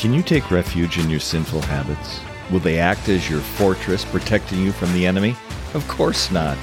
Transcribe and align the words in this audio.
Can 0.00 0.14
you 0.14 0.22
take 0.22 0.50
refuge 0.50 0.96
in 0.96 1.10
your 1.10 1.20
sinful 1.20 1.60
habits? 1.60 2.22
Will 2.50 2.58
they 2.58 2.78
act 2.78 3.10
as 3.10 3.28
your 3.28 3.40
fortress, 3.40 4.02
protecting 4.02 4.58
you 4.60 4.72
from 4.72 4.90
the 4.94 5.06
enemy? 5.06 5.36
Of 5.74 5.86
course 5.88 6.30
not. 6.30 6.56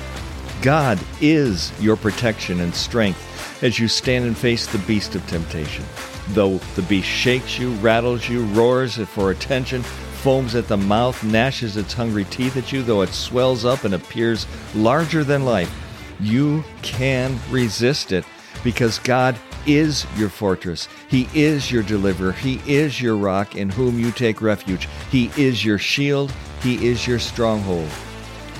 God 0.63 0.99
is 1.21 1.71
your 1.79 1.97
protection 1.97 2.61
and 2.61 2.73
strength 2.73 3.61
as 3.61 3.77
you 3.77 3.87
stand 3.87 4.25
and 4.25 4.35
face 4.35 4.65
the 4.65 4.79
beast 4.79 5.13
of 5.13 5.23
temptation. 5.27 5.85
Though 6.29 6.57
the 6.75 6.81
beast 6.81 7.07
shakes 7.07 7.59
you, 7.59 7.73
rattles 7.73 8.27
you, 8.27 8.43
roars 8.45 8.97
for 8.97 9.29
attention, 9.29 9.83
foams 9.83 10.55
at 10.55 10.67
the 10.67 10.75
mouth, 10.75 11.23
gnashes 11.23 11.77
its 11.77 11.93
hungry 11.93 12.25
teeth 12.25 12.57
at 12.57 12.73
you, 12.73 12.81
though 12.81 13.03
it 13.03 13.09
swells 13.09 13.65
up 13.65 13.83
and 13.83 13.93
appears 13.93 14.47
larger 14.73 15.23
than 15.23 15.45
life, 15.45 15.71
you 16.19 16.63
can 16.81 17.39
resist 17.51 18.11
it 18.11 18.25
because 18.63 18.97
God 18.97 19.37
is 19.67 20.07
your 20.15 20.29
fortress. 20.29 20.87
He 21.09 21.27
is 21.33 21.71
your 21.71 21.83
deliverer. 21.83 22.31
He 22.31 22.61
is 22.65 23.01
your 23.01 23.17
rock 23.17 23.55
in 23.55 23.69
whom 23.69 23.99
you 23.99 24.11
take 24.11 24.41
refuge. 24.41 24.87
He 25.11 25.29
is 25.37 25.63
your 25.63 25.77
shield. 25.77 26.33
He 26.63 26.87
is 26.87 27.05
your 27.05 27.19
stronghold. 27.19 27.89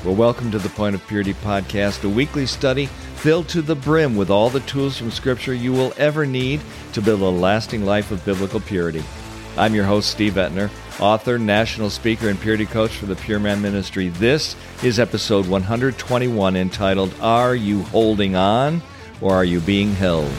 Well, 0.03 0.15
welcome 0.15 0.51
to 0.51 0.59
the 0.59 0.69
Point 0.69 0.95
of 0.95 1.07
Purity 1.07 1.33
podcast, 1.33 2.03
a 2.03 2.09
weekly 2.09 2.45
study 2.45 2.85
filled 3.15 3.49
to 3.49 3.61
the 3.61 3.75
brim 3.75 4.15
with 4.15 4.29
all 4.29 4.49
the 4.49 4.59
tools 4.61 4.97
from 4.97 5.09
Scripture 5.09 5.53
you 5.53 5.73
will 5.73 5.93
ever 5.97 6.25
need 6.25 6.61
to 6.93 7.01
build 7.01 7.21
a 7.21 7.29
lasting 7.29 7.83
life 7.83 8.11
of 8.11 8.23
biblical 8.23 8.59
purity. 8.59 9.03
I'm 9.57 9.73
your 9.73 9.85
host, 9.85 10.11
Steve 10.11 10.33
Etner, 10.33 10.69
author, 10.99 11.39
national 11.39 11.89
speaker, 11.89 12.29
and 12.29 12.39
purity 12.39 12.67
coach 12.67 12.95
for 12.95 13.07
the 13.07 13.15
Pure 13.15 13.39
Man 13.39 13.59
Ministry. 13.61 14.09
This 14.09 14.55
is 14.83 14.99
episode 14.99 15.47
121 15.47 16.55
entitled, 16.55 17.13
Are 17.19 17.55
You 17.55 17.81
Holding 17.83 18.35
On 18.35 18.83
or 19.19 19.33
Are 19.33 19.45
You 19.45 19.61
Being 19.61 19.93
Held? 19.93 20.31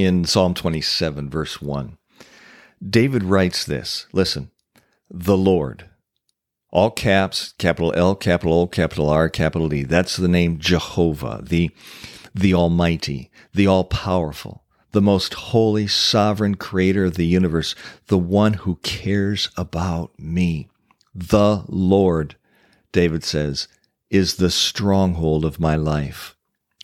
In 0.00 0.24
Psalm 0.24 0.54
27, 0.54 1.28
verse 1.28 1.60
1, 1.60 1.98
David 2.82 3.22
writes 3.22 3.66
this 3.66 4.06
Listen, 4.14 4.50
the 5.10 5.36
Lord, 5.36 5.90
all 6.70 6.90
caps, 6.90 7.52
capital 7.58 7.92
L, 7.94 8.14
capital 8.14 8.54
O, 8.54 8.66
capital 8.66 9.10
R, 9.10 9.28
capital 9.28 9.68
D. 9.68 9.82
That's 9.82 10.16
the 10.16 10.26
name 10.26 10.58
Jehovah, 10.58 11.42
the, 11.42 11.70
the 12.34 12.54
Almighty, 12.54 13.30
the 13.52 13.66
All 13.66 13.84
Powerful, 13.84 14.64
the 14.92 15.02
most 15.02 15.34
holy, 15.34 15.86
sovereign 15.86 16.54
creator 16.54 17.04
of 17.04 17.16
the 17.16 17.26
universe, 17.26 17.74
the 18.06 18.16
one 18.16 18.54
who 18.54 18.76
cares 18.76 19.50
about 19.58 20.18
me. 20.18 20.70
The 21.14 21.64
Lord, 21.68 22.36
David 22.92 23.22
says, 23.22 23.68
is 24.08 24.36
the 24.36 24.50
stronghold 24.50 25.44
of 25.44 25.60
my 25.60 25.76
life. 25.76 26.38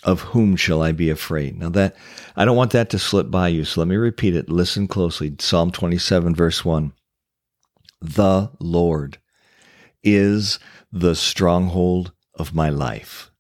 Of 0.05 0.21
whom 0.21 0.57
shall 0.57 0.83
I 0.83 0.93
be 0.93 1.11
afraid? 1.11 1.59
Now 1.59 1.71
that, 1.71 1.97
I 2.37 2.45
don't 2.45 2.57
want 2.57 2.73
that 2.73 2.91
to 2.91 2.99
slip 2.99 3.31
by 3.31 3.49
you, 3.49 3.65
so 3.65 3.81
let 3.81 3.89
me 3.89 3.97
repeat 3.97 4.37
it. 4.37 4.49
Listen 4.49 4.87
closely. 4.87 5.35
Psalm 5.39 5.73
27, 5.73 6.35
verse 6.35 6.65
1. 6.65 6.93
The 8.01 8.51
Lord 8.61 9.19
is 10.05 10.59
the 10.93 11.15
stronghold 11.15 12.13
of 12.35 12.55
my 12.55 12.69
life. 12.71 13.31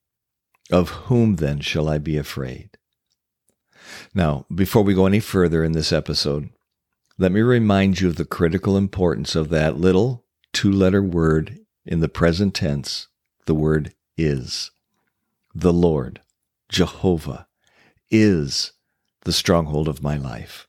Of 0.70 0.88
whom 0.88 1.36
then 1.36 1.60
shall 1.60 1.88
I 1.88 1.98
be 1.98 2.16
afraid? 2.16 2.70
Now, 4.14 4.46
before 4.52 4.82
we 4.82 4.94
go 4.94 5.06
any 5.06 5.20
further 5.20 5.62
in 5.62 5.72
this 5.72 5.92
episode, 5.92 6.50
let 7.18 7.32
me 7.32 7.40
remind 7.40 8.00
you 8.00 8.08
of 8.08 8.16
the 8.16 8.24
critical 8.24 8.76
importance 8.76 9.36
of 9.36 9.48
that 9.50 9.78
little 9.78 10.24
two 10.52 10.72
letter 10.72 11.02
word 11.02 11.60
in 11.84 12.00
the 12.00 12.08
present 12.08 12.54
tense, 12.54 13.08
the 13.44 13.54
word 13.54 13.94
is. 14.16 14.72
The 15.54 15.72
Lord, 15.72 16.20
Jehovah, 16.68 17.46
is 18.10 18.72
the 19.24 19.32
stronghold 19.32 19.88
of 19.88 20.02
my 20.02 20.16
life. 20.16 20.68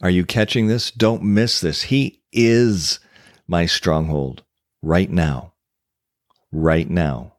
Are 0.00 0.10
you 0.10 0.24
catching 0.24 0.66
this? 0.66 0.90
Don't 0.90 1.22
miss 1.22 1.60
this. 1.60 1.82
He 1.82 2.22
is 2.32 3.00
my 3.46 3.66
stronghold 3.66 4.42
right 4.80 5.10
now, 5.10 5.54
right 6.50 6.88
now, 6.88 7.34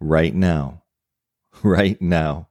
right 0.00 0.34
now, 0.34 0.82
right 1.62 2.00
now, 2.00 2.48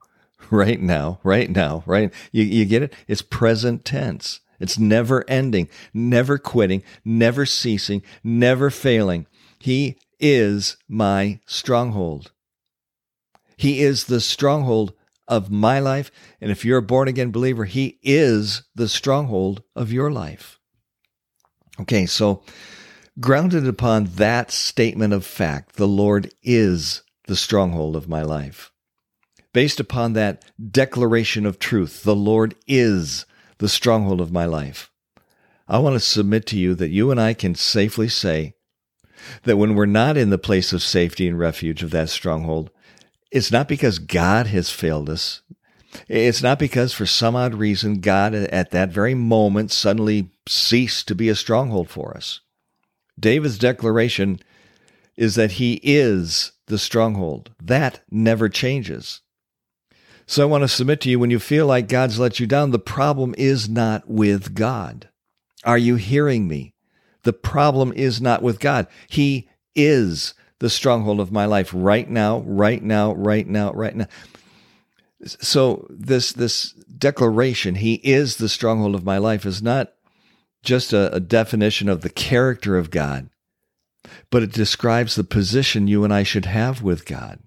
right 0.50 0.82
now, 0.82 1.20
right 1.24 1.50
now, 1.50 1.84
right. 1.86 2.14
You, 2.32 2.44
you 2.44 2.66
get 2.66 2.84
it? 2.84 2.94
It's 3.08 3.22
present 3.22 3.86
tense. 3.86 4.40
It's 4.60 4.80
never 4.80 5.30
ending, 5.30 5.70
never 5.94 6.38
quitting, 6.38 6.82
never 7.04 7.46
ceasing, 7.46 8.04
never 8.24 8.70
failing. 8.70 9.28
He 9.60 9.98
is 10.20 10.78
my 10.88 11.40
stronghold. 11.46 12.32
He 13.58 13.82
is 13.82 14.06
the 14.06 14.22
stronghold 14.22 14.94
of 15.28 15.52
my 15.52 15.80
life. 15.80 16.12
And 16.42 16.52
if 16.52 16.64
you're 16.64 16.80
a 16.80 16.84
born 16.84 17.08
again 17.08 17.32
believer, 17.32 17.66
He 17.66 18.00
is 18.02 18.64
the 18.76 18.88
stronghold 18.88 19.64
of 19.76 19.92
your 19.92 20.12
life. 20.12 20.60
Okay, 21.80 22.06
so 22.06 22.44
grounded 23.20 23.68
upon 23.68 24.06
that 24.06 24.52
statement 24.52 25.14
of 25.14 25.26
fact, 25.26 25.76
the 25.76 25.88
Lord 25.88 26.32
is 26.44 27.04
the 27.28 27.36
stronghold 27.36 27.96
of 27.96 28.08
my 28.08 28.22
life. 28.22 28.72
Based 29.54 29.80
upon 29.80 30.14
that 30.14 30.44
declaration 30.72 31.46
of 31.46 31.60
truth, 31.60 32.04
the 32.04 32.16
Lord 32.16 32.56
is 32.68 33.26
the 33.58 33.70
stronghold 33.70 34.20
of 34.20 34.32
my 34.32 34.46
life. 34.46 34.92
I 35.68 35.80
want 35.80 35.94
to 35.96 36.00
submit 36.00 36.46
to 36.48 36.58
you 36.58 36.76
that 36.76 36.90
you 36.90 37.10
and 37.10 37.20
I 37.20 37.34
can 37.34 37.56
safely 37.56 38.08
say 38.08 38.54
that 39.44 39.58
when 39.58 39.76
we're 39.76 39.86
not 39.86 40.18
in 40.18 40.30
the 40.30 40.38
place 40.38 40.74
of 40.74 40.84
safety 40.84 41.28
and 41.28 41.40
refuge 41.40 41.82
of 41.82 41.92
that 41.92 42.10
stronghold, 42.10 42.70
it's 43.32 43.52
not 43.52 43.68
because 43.68 44.00
God 44.00 44.48
has 44.48 44.70
failed 44.70 45.10
us. 45.10 45.42
It's 46.08 46.44
not 46.44 46.60
because 46.60 46.94
for 46.94 47.06
some 47.06 47.36
odd 47.36 47.56
reason 47.56 48.02
God 48.02 48.34
at 48.34 48.72
that 48.72 48.90
very 48.90 49.16
moment 49.16 49.72
suddenly 49.72 50.30
ceased 50.48 51.08
to 51.08 51.16
be 51.16 51.30
a 51.30 51.36
stronghold 51.36 51.90
for 51.90 52.16
us. 52.16 52.42
David's 53.20 53.58
declaration 53.58 54.40
is 55.16 55.36
that 55.36 55.54
he 55.54 55.80
is 55.84 56.52
the 56.68 56.78
stronghold. 56.78 57.52
That 57.62 58.02
never 58.12 58.50
changes. 58.50 59.22
So 60.28 60.42
I 60.42 60.46
want 60.46 60.64
to 60.64 60.68
submit 60.68 61.02
to 61.02 61.10
you 61.10 61.20
when 61.20 61.32
you 61.32 61.40
feel 61.40 61.68
like 61.68 61.88
God's 61.88 62.20
let 62.20 62.40
you 62.40 62.48
down, 62.48 62.72
the 62.72 62.80
problem 62.80 63.36
is 63.38 63.70
not 63.70 64.10
with 64.10 64.56
God. 64.56 65.10
Are 65.64 65.78
you 65.78 65.96
hearing 65.96 66.48
me? 66.48 66.74
The 67.24 67.34
problem 67.34 67.94
is 67.94 68.22
not 68.22 68.42
with 68.42 68.60
God. 68.60 68.88
He 69.08 69.50
is 69.76 70.34
the 70.60 70.70
stronghold 70.70 71.20
of 71.20 71.32
my 71.32 71.46
life 71.46 71.72
right 71.74 72.10
now, 72.10 72.40
right 72.46 72.82
now, 72.82 73.14
right 73.14 73.48
now, 73.48 73.72
right 73.74 73.96
now. 73.96 74.08
So 75.26 75.88
this 75.90 76.34
this 76.34 76.72
declaration, 76.72 77.76
he 77.76 77.96
is 77.96 78.38
the 78.38 78.50
stronghold 78.50 78.96
of 78.96 79.04
my 79.04 79.18
life, 79.18 79.46
is 79.46 79.62
not 79.62 79.94
just 80.64 80.94
a, 80.94 81.14
a 81.14 81.20
definition 81.20 81.90
of 81.90 82.02
the 82.02 82.10
character 82.10 82.78
of 82.78 82.92
God, 82.92 83.30
but 84.30 84.44
it 84.44 84.52
describes 84.52 85.16
the 85.16 85.24
position 85.24 85.88
you 85.88 86.04
and 86.04 86.14
I 86.14 86.24
should 86.24 86.46
have 86.46 86.82
with 86.82 87.06
God. 87.06 87.40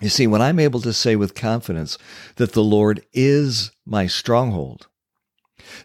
You 0.00 0.08
see, 0.08 0.26
when 0.26 0.42
I'm 0.42 0.58
able 0.58 0.80
to 0.80 0.92
say 0.92 1.16
with 1.16 1.34
confidence 1.34 1.98
that 2.36 2.52
the 2.52 2.64
Lord 2.64 3.04
is 3.12 3.70
my 3.86 4.06
stronghold, 4.06 4.88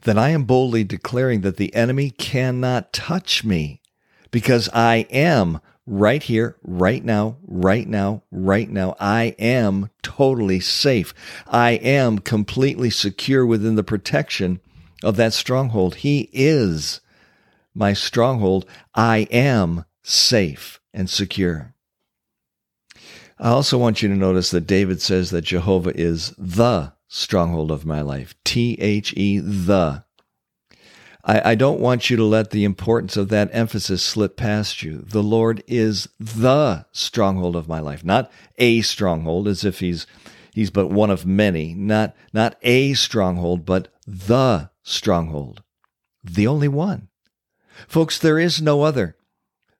then 0.04 0.18
I 0.18 0.30
am 0.30 0.46
boldly 0.46 0.84
declaring 0.84 1.42
that 1.42 1.58
the 1.58 1.74
enemy 1.76 2.10
cannot 2.10 2.92
touch 2.92 3.44
me 3.44 3.82
because 4.32 4.70
I 4.74 5.08
am 5.12 5.60
right 5.90 6.22
here, 6.22 6.56
right 6.62 7.04
now, 7.04 7.38
right 7.42 7.88
now, 7.88 8.22
right 8.32 8.70
now. 8.70 8.96
I 9.00 9.36
am 9.40 9.90
totally 10.04 10.60
safe. 10.60 11.14
I 11.48 11.72
am 11.72 12.20
completely 12.20 12.92
secure 12.92 13.46
within 13.46 13.76
the 13.76 13.84
protection 13.84 14.60
of 15.04 15.16
that 15.18 15.34
stronghold. 15.34 15.96
He 15.96 16.30
is 16.32 17.02
my 17.74 17.94
stronghold. 17.94 18.66
I 18.94 19.28
am 19.32 19.86
safe 20.04 20.80
and 20.94 21.10
secure. 21.10 21.74
I 23.40 23.50
also 23.50 23.78
want 23.78 24.04
you 24.04 24.10
to 24.10 24.16
notice 24.16 24.52
that 24.52 24.68
David 24.68 25.02
says 25.02 25.32
that 25.32 25.46
Jehovah 25.46 25.98
is 26.00 26.36
the 26.38 26.94
stronghold 27.08 27.72
of 27.72 27.86
my 27.86 28.02
life. 28.02 28.36
T 28.44 28.78
H 28.80 29.14
E, 29.18 29.40
the. 29.40 30.04
I, 31.24 31.52
I, 31.52 31.56
don't 31.56 31.82
want 31.82 32.10
you 32.10 32.18
to 32.18 32.24
let 32.24 32.52
the 32.52 32.64
importance 32.64 33.18
of 33.18 33.30
that 33.30 33.50
emphasis 33.52 34.04
slip 34.04 34.38
past 34.38 34.84
you. 34.84 35.00
The 35.00 35.24
Lord 35.24 35.64
is 35.68 36.08
the 36.20 36.86
stronghold 36.92 37.56
of 37.56 37.68
my 37.68 37.80
life, 37.80 38.06
not 38.06 38.32
a 38.58 38.82
stronghold, 38.82 39.48
as 39.48 39.66
if 39.66 39.80
he's 39.80 40.08
he's 40.54 40.70
but 40.70 40.88
one 40.88 41.10
of 41.10 41.26
many, 41.26 41.74
not 41.74 42.16
not 42.34 42.56
a 42.62 42.94
stronghold, 42.94 43.66
but 43.66 43.90
the 44.08 44.70
stronghold. 44.84 45.64
The 46.24 46.48
only 46.48 46.68
one. 46.68 47.10
Folks, 47.88 48.18
there 48.18 48.40
is 48.40 48.62
no 48.62 48.84
other. 48.84 49.16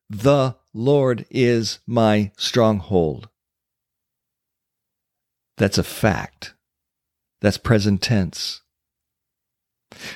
The 0.10 0.56
Lord 0.74 1.26
is 1.30 1.80
my 1.86 2.32
stronghold. 2.38 3.30
That's 5.58 5.78
a 5.78 5.84
fact. 5.84 6.54
That's 7.42 7.58
present 7.58 8.02
tense. 8.02 8.62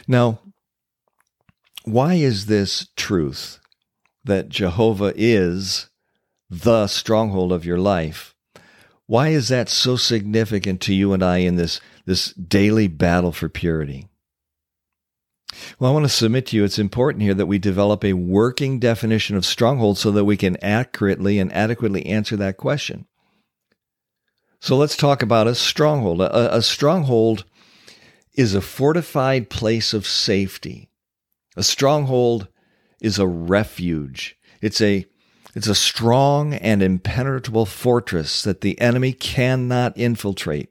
Now, 0.07 0.39
why 1.83 2.15
is 2.15 2.45
this 2.45 2.87
truth 2.95 3.59
that 4.23 4.49
Jehovah 4.49 5.13
is 5.15 5.89
the 6.49 6.87
stronghold 6.87 7.51
of 7.51 7.65
your 7.65 7.77
life? 7.77 8.35
Why 9.05 9.29
is 9.29 9.49
that 9.49 9.69
so 9.69 9.95
significant 9.95 10.79
to 10.81 10.93
you 10.93 11.13
and 11.13 11.21
I 11.21 11.37
in 11.37 11.55
this, 11.55 11.81
this 12.05 12.33
daily 12.33 12.87
battle 12.87 13.31
for 13.31 13.49
purity? 13.49 14.07
Well, 15.77 15.91
I 15.91 15.93
want 15.93 16.05
to 16.05 16.09
submit 16.09 16.47
to 16.47 16.55
you 16.55 16.63
it's 16.63 16.79
important 16.79 17.21
here 17.21 17.33
that 17.33 17.45
we 17.45 17.59
develop 17.59 18.03
a 18.03 18.13
working 18.13 18.79
definition 18.79 19.35
of 19.35 19.45
stronghold 19.45 19.97
so 19.97 20.11
that 20.11 20.25
we 20.25 20.37
can 20.37 20.57
accurately 20.63 21.37
and 21.37 21.51
adequately 21.53 22.05
answer 22.05 22.35
that 22.37 22.57
question. 22.57 23.05
So 24.59 24.77
let's 24.77 24.95
talk 24.95 25.21
about 25.21 25.47
a 25.47 25.55
stronghold. 25.55 26.21
A, 26.21 26.55
a 26.55 26.61
stronghold 26.61 27.43
is 28.33 28.55
a 28.55 28.61
fortified 28.61 29.49
place 29.49 29.93
of 29.93 30.07
safety. 30.07 30.89
A 31.55 31.63
stronghold 31.63 32.47
is 33.01 33.19
a 33.19 33.27
refuge. 33.27 34.37
It's 34.61 34.81
a 34.81 35.05
it's 35.55 35.67
a 35.67 35.75
strong 35.75 36.55
and 36.55 36.81
impenetrable 36.81 37.67
fortress 37.67 38.41
that 38.41 38.61
the 38.61 38.79
enemy 38.81 39.13
cannot 39.13 39.95
infiltrate. 39.95 40.69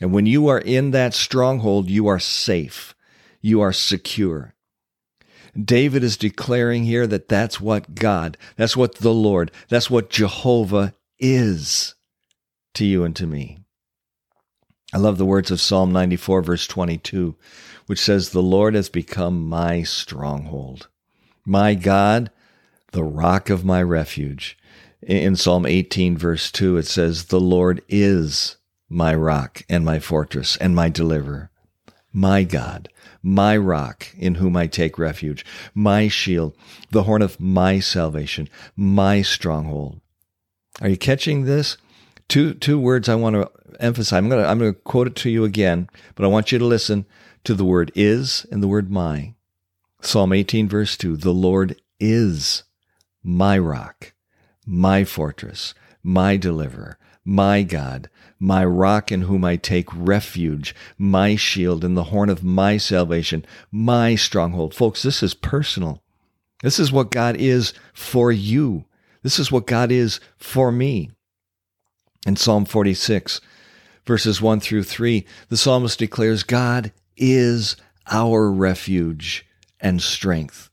And 0.00 0.12
when 0.12 0.24
you 0.24 0.48
are 0.48 0.58
in 0.58 0.92
that 0.92 1.12
stronghold, 1.12 1.90
you 1.90 2.06
are 2.06 2.18
safe. 2.18 2.94
You 3.42 3.60
are 3.60 3.72
secure. 3.72 4.54
David 5.62 6.02
is 6.02 6.16
declaring 6.16 6.84
here 6.84 7.06
that 7.06 7.28
that's 7.28 7.60
what 7.60 7.94
God, 7.94 8.36
that's 8.56 8.76
what 8.76 8.96
the 8.96 9.12
Lord, 9.12 9.50
that's 9.68 9.90
what 9.90 10.10
Jehovah 10.10 10.94
is 11.18 11.94
to 12.74 12.84
you 12.84 13.04
and 13.04 13.16
to 13.16 13.26
me. 13.26 13.65
I 14.92 14.98
love 14.98 15.18
the 15.18 15.26
words 15.26 15.50
of 15.50 15.60
Psalm 15.60 15.92
94, 15.92 16.42
verse 16.42 16.66
22, 16.66 17.34
which 17.86 18.00
says, 18.00 18.30
The 18.30 18.42
Lord 18.42 18.74
has 18.74 18.88
become 18.88 19.48
my 19.48 19.82
stronghold, 19.82 20.88
my 21.44 21.74
God, 21.74 22.30
the 22.92 23.02
rock 23.02 23.50
of 23.50 23.64
my 23.64 23.82
refuge. 23.82 24.56
In 25.02 25.36
Psalm 25.36 25.66
18, 25.66 26.16
verse 26.16 26.52
2, 26.52 26.78
it 26.78 26.86
says, 26.86 27.26
The 27.26 27.40
Lord 27.40 27.82
is 27.88 28.56
my 28.88 29.14
rock 29.14 29.62
and 29.68 29.84
my 29.84 29.98
fortress 29.98 30.56
and 30.56 30.74
my 30.74 30.88
deliverer, 30.88 31.50
my 32.12 32.44
God, 32.44 32.88
my 33.22 33.56
rock 33.56 34.06
in 34.16 34.36
whom 34.36 34.56
I 34.56 34.68
take 34.68 34.98
refuge, 34.98 35.44
my 35.74 36.06
shield, 36.06 36.56
the 36.90 37.02
horn 37.02 37.22
of 37.22 37.40
my 37.40 37.80
salvation, 37.80 38.48
my 38.76 39.20
stronghold. 39.22 40.00
Are 40.80 40.88
you 40.88 40.96
catching 40.96 41.44
this? 41.44 41.76
Two 42.28 42.54
two 42.54 42.78
words 42.78 43.08
I 43.08 43.14
want 43.14 43.34
to 43.34 43.50
emphasize. 43.80 44.16
I'm 44.16 44.28
going 44.28 44.42
to 44.42 44.48
I'm 44.48 44.58
going 44.58 44.74
to 44.74 44.80
quote 44.80 45.06
it 45.06 45.16
to 45.16 45.30
you 45.30 45.44
again, 45.44 45.88
but 46.14 46.24
I 46.24 46.28
want 46.28 46.52
you 46.52 46.58
to 46.58 46.64
listen 46.64 47.06
to 47.44 47.54
the 47.54 47.64
word 47.64 47.92
is 47.94 48.46
and 48.50 48.62
the 48.62 48.68
word 48.68 48.90
my. 48.90 49.34
Psalm 50.00 50.32
18 50.32 50.68
verse 50.68 50.96
2. 50.96 51.16
The 51.16 51.32
Lord 51.32 51.80
is 51.98 52.64
my 53.22 53.58
rock, 53.58 54.12
my 54.64 55.04
fortress, 55.04 55.74
my 56.02 56.36
deliverer, 56.36 56.98
my 57.24 57.62
God, 57.62 58.08
my 58.38 58.64
rock 58.64 59.10
in 59.10 59.22
whom 59.22 59.44
I 59.44 59.56
take 59.56 59.88
refuge, 59.92 60.74
my 60.98 61.36
shield 61.36 61.84
and 61.84 61.96
the 61.96 62.04
horn 62.04 62.28
of 62.28 62.44
my 62.44 62.76
salvation, 62.76 63.44
my 63.72 64.14
stronghold. 64.14 64.74
Folks, 64.74 65.02
this 65.02 65.22
is 65.22 65.34
personal. 65.34 66.02
This 66.62 66.78
is 66.78 66.92
what 66.92 67.10
God 67.10 67.36
is 67.36 67.72
for 67.92 68.30
you. 68.30 68.84
This 69.22 69.38
is 69.38 69.50
what 69.50 69.66
God 69.66 69.90
is 69.90 70.20
for 70.36 70.70
me. 70.70 71.10
In 72.26 72.34
Psalm 72.34 72.64
46, 72.64 73.40
verses 74.04 74.42
1 74.42 74.58
through 74.58 74.82
3, 74.82 75.24
the 75.48 75.56
psalmist 75.56 75.96
declares 75.96 76.42
God 76.42 76.90
is 77.16 77.76
our 78.10 78.50
refuge 78.50 79.46
and 79.80 80.02
strength, 80.02 80.68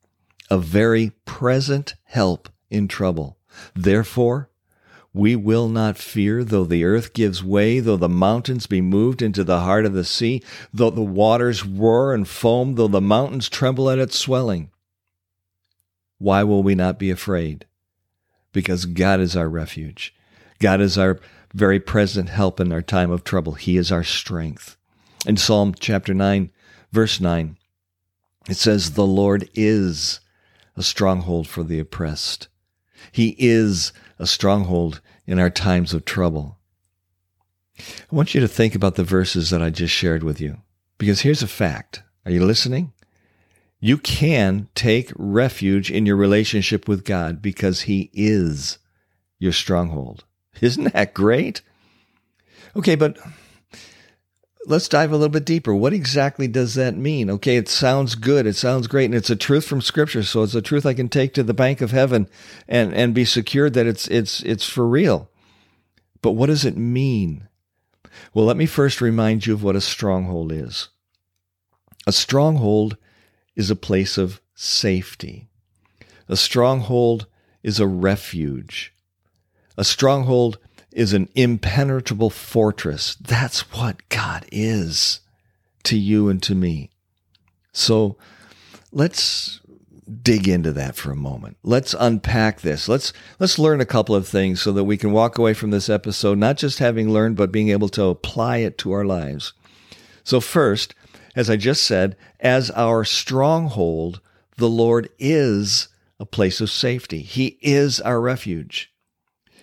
a 0.50 0.57
very 0.57 1.11
present 1.25 1.94
help 2.05 2.50
in 2.71 2.88
trouble. 2.88 3.38
Therefore, 3.75 4.50
we 5.13 5.35
will 5.35 5.69
not 5.69 6.00
fear, 6.00 6.44
though 6.44 6.63
the 6.63 6.83
earth 6.83 7.13
gives 7.13 7.44
way, 7.44 7.79
though 7.79 7.97
the 7.97 8.09
mountains 8.09 8.65
be 8.65 8.81
moved 8.81 9.21
into 9.21 9.44
the 9.44 9.59
heart 9.59 9.85
of 9.85 9.94
the 9.94 10.03
sea, 10.03 10.41
though 10.73 10.89
the 10.89 11.01
waters 11.01 11.63
roar 11.63 12.15
and 12.15 12.27
foam, 12.27 12.73
though 12.73 12.88
the 12.88 13.00
mountains 13.00 13.47
tremble 13.47 13.91
at 13.91 14.00
its 14.00 14.17
swelling. 14.17 14.71
Why 16.17 16.44
will 16.44 16.63
we 16.63 16.73
not 16.73 16.97
be 16.97 17.11
afraid? 17.11 17.67
Because 18.53 18.85
God 18.85 19.19
is 19.19 19.35
our 19.35 19.47
refuge. 19.47 20.15
God 20.59 20.81
is 20.81 20.97
our 20.97 21.19
very 21.53 21.79
present 21.79 22.29
help 22.29 22.59
in 22.59 22.71
our 22.71 22.81
time 22.81 23.11
of 23.11 23.23
trouble. 23.23 23.53
He 23.53 23.77
is 23.77 23.91
our 23.91 24.03
strength. 24.03 24.77
In 25.25 25.38
Psalm 25.38 25.73
chapter 25.79 26.13
9, 26.13 26.50
verse 26.91 27.19
9, 27.19 27.57
it 28.50 28.57
says, 28.57 28.91
The 28.91 29.05
Lord 29.05 29.50
is 29.53 30.19
a 30.75 30.83
stronghold 30.83 31.47
for 31.47 31.63
the 31.63 31.79
oppressed. 31.79 32.47
He 33.11 33.35
is 33.38 33.94
a 34.19 34.25
stronghold 34.25 35.01
in 35.25 35.39
our 35.39 35.50
times 35.50 35.94
of 35.94 36.05
trouble. 36.05 36.57
I 37.79 38.15
want 38.15 38.33
you 38.33 38.41
to 38.41 38.47
think 38.47 38.75
about 38.75 38.95
the 38.95 39.03
verses 39.03 39.50
that 39.50 39.61
I 39.61 39.69
just 39.69 39.94
shared 39.94 40.23
with 40.23 40.41
you, 40.41 40.57
because 40.97 41.21
here's 41.21 41.41
a 41.41 41.47
fact. 41.47 42.03
Are 42.25 42.31
you 42.31 42.45
listening? 42.45 42.94
You 43.79 43.97
can 43.97 44.69
take 44.75 45.11
refuge 45.15 45.91
in 45.91 46.05
your 46.05 46.15
relationship 46.15 46.88
with 46.88 47.03
God 47.03 47.41
because 47.41 47.81
He 47.81 48.09
is 48.13 48.77
your 49.39 49.51
stronghold. 49.51 50.23
Isn't 50.61 50.94
that 50.94 51.13
great? 51.13 51.61
Okay, 52.75 52.95
but 52.95 53.17
let's 54.65 54.88
dive 54.88 55.11
a 55.11 55.17
little 55.17 55.29
bit 55.29 55.45
deeper. 55.45 55.73
What 55.75 55.94
exactly 55.94 56.47
does 56.47 56.75
that 56.75 56.95
mean? 56.95 57.29
Okay, 57.29 57.57
it 57.57 57.67
sounds 57.67 58.15
good. 58.15 58.45
It 58.47 58.55
sounds 58.55 58.88
great. 58.88 59.05
And 59.05 59.15
it's 59.15 59.29
a 59.29 59.35
truth 59.35 59.65
from 59.65 59.81
scripture. 59.81 60.23
So 60.23 60.44
it's 60.44 60.55
a 60.55 60.61
truth 60.61 60.85
I 60.85 60.94
can 60.94 61.09
take 61.09 61.33
to 61.33 61.44
the 61.44 61.53
bank 61.53 61.81
of 61.81 61.91
heaven 61.91 62.27
and, 62.67 62.94
and 62.94 63.13
be 63.13 63.25
secured 63.25 63.73
that 63.73 63.88
it's, 63.88 64.07
it's, 64.07 64.41
it's 64.41 64.67
for 64.67 64.88
real. 64.88 65.29
But 66.21 66.31
what 66.31 66.47
does 66.47 66.65
it 66.65 66.77
mean? 66.77 67.47
Well, 68.33 68.45
let 68.45 68.57
me 68.57 68.65
first 68.65 69.01
remind 69.01 69.45
you 69.45 69.53
of 69.53 69.63
what 69.63 69.75
a 69.75 69.81
stronghold 69.81 70.51
is. 70.51 70.89
A 72.07 72.11
stronghold 72.11 72.97
is 73.55 73.69
a 73.69 73.75
place 73.75 74.17
of 74.17 74.41
safety. 74.55 75.50
A 76.29 76.38
stronghold 76.38 77.27
is 77.61 77.79
a 77.79 77.88
refuge. 77.88 78.92
A 79.77 79.83
stronghold 79.83 80.59
is 80.91 81.13
an 81.13 81.29
impenetrable 81.35 82.29
fortress. 82.29 83.15
That's 83.15 83.71
what 83.71 84.07
God 84.09 84.45
is 84.51 85.21
to 85.83 85.97
you 85.97 86.29
and 86.29 86.41
to 86.43 86.55
me. 86.55 86.91
So 87.71 88.17
let's 88.91 89.59
dig 90.21 90.47
into 90.47 90.71
that 90.73 90.95
for 90.95 91.11
a 91.11 91.15
moment. 91.15 91.57
Let's 91.63 91.95
unpack 91.97 92.61
this. 92.61 92.87
Let's 92.87 93.13
let's 93.39 93.57
learn 93.57 93.81
a 93.81 93.85
couple 93.85 94.15
of 94.15 94.27
things 94.27 94.61
so 94.61 94.71
that 94.73 94.83
we 94.83 94.97
can 94.97 95.11
walk 95.11 95.37
away 95.37 95.53
from 95.53 95.71
this 95.71 95.89
episode 95.89 96.37
not 96.37 96.57
just 96.57 96.79
having 96.79 97.11
learned 97.11 97.35
but 97.35 97.51
being 97.51 97.69
able 97.69 97.89
to 97.89 98.03
apply 98.05 98.57
it 98.57 98.77
to 98.79 98.91
our 98.91 99.05
lives. 99.05 99.53
So 100.23 100.39
first, 100.39 100.93
as 101.35 101.49
I 101.49 101.55
just 101.55 101.83
said, 101.83 102.15
as 102.39 102.69
our 102.71 103.03
stronghold, 103.03 104.21
the 104.57 104.69
Lord 104.69 105.09
is 105.17 105.88
a 106.19 106.25
place 106.25 106.62
of 106.62 106.69
safety. 106.69 107.21
He 107.21 107.57
is 107.62 108.00
our 108.00 108.21
refuge. 108.21 108.92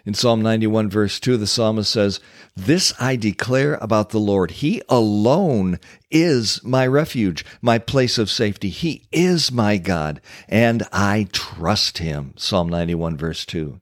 In 0.07 0.15
Psalm 0.15 0.41
91, 0.41 0.89
verse 0.89 1.21
2, 1.21 1.37
the 1.37 1.47
psalmist 1.47 1.91
says, 1.91 2.21
This 2.57 2.95
I 2.99 3.17
declare 3.17 3.75
about 3.75 4.11
the 4.11 4.19
Lord. 4.19 4.53
He 4.53 4.81
alone 4.89 5.79
is 6.11 6.63
my 6.65 6.87
refuge, 6.87 7.45
my 7.61 7.79
place 7.79 8.17
of 8.17 8.31
safety. 8.31 8.71
He 8.71 9.05
is 9.13 9.53
my 9.53 9.77
God, 9.77 10.21
and 10.49 10.85
I 10.93 11.29
trust 11.33 11.99
him. 11.99 12.33
Psalm 12.37 12.69
91, 12.69 13.17
verse 13.17 13.45
2. 13.45 13.81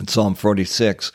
In 0.00 0.08
Psalm 0.08 0.34
46, 0.34 1.12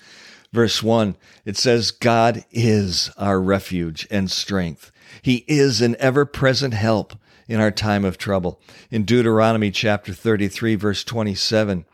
verse 0.53 0.81
1, 0.81 1.17
it 1.45 1.57
says, 1.57 1.91
God 1.91 2.45
is 2.49 3.11
our 3.17 3.41
refuge 3.41 4.07
and 4.09 4.31
strength. 4.31 4.91
He 5.21 5.43
is 5.47 5.81
an 5.81 5.97
ever 5.99 6.25
present 6.25 6.73
help 6.73 7.15
in 7.47 7.59
our 7.59 7.71
time 7.71 8.05
of 8.05 8.17
trouble. 8.17 8.61
In 8.89 9.03
Deuteronomy 9.03 9.71
chapter 9.71 10.13
33, 10.13 10.75
verse 10.75 11.03
27, 11.03 11.85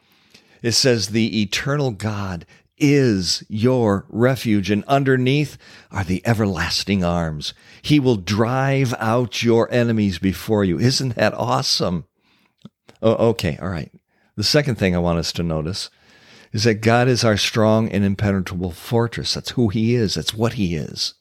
it 0.62 0.74
says, 0.74 1.08
The 1.08 1.42
eternal 1.42 1.92
God 1.92 2.46
is 2.78 3.44
your 3.50 4.06
refuge, 4.10 4.70
and 4.70 4.84
underneath 4.86 5.58
are 5.92 6.04
the 6.04 6.26
everlasting 6.26 7.04
arms. 7.04 7.54
He 7.82 8.00
will 8.00 8.18
drive 8.18 8.94
out 9.00 9.44
your 9.44 9.72
enemies 9.72 10.20
before 10.20 10.64
you. 10.64 10.80
Isn't 10.80 11.16
that 11.16 11.34
awesome? 11.34 12.06
Oh, 13.02 13.30
okay, 13.30 13.58
all 13.62 13.70
right. 13.70 13.92
The 14.36 14.44
second 14.44 14.76
thing 14.76 14.96
I 14.96 15.00
want 15.00 15.20
us 15.20 15.32
to 15.34 15.44
notice 15.44 15.90
is 16.54 16.64
that 16.64 16.76
God 16.76 17.08
is 17.08 17.24
our 17.24 17.38
strong 17.38 17.90
and 17.90 18.04
impenetrable 18.04 18.72
fortress. 18.72 19.34
That's 19.34 19.52
who 19.52 19.70
He 19.70 19.96
is, 19.96 20.14
that's 20.14 20.34
what 20.34 20.54
He 20.54 20.76
is. 20.76 21.16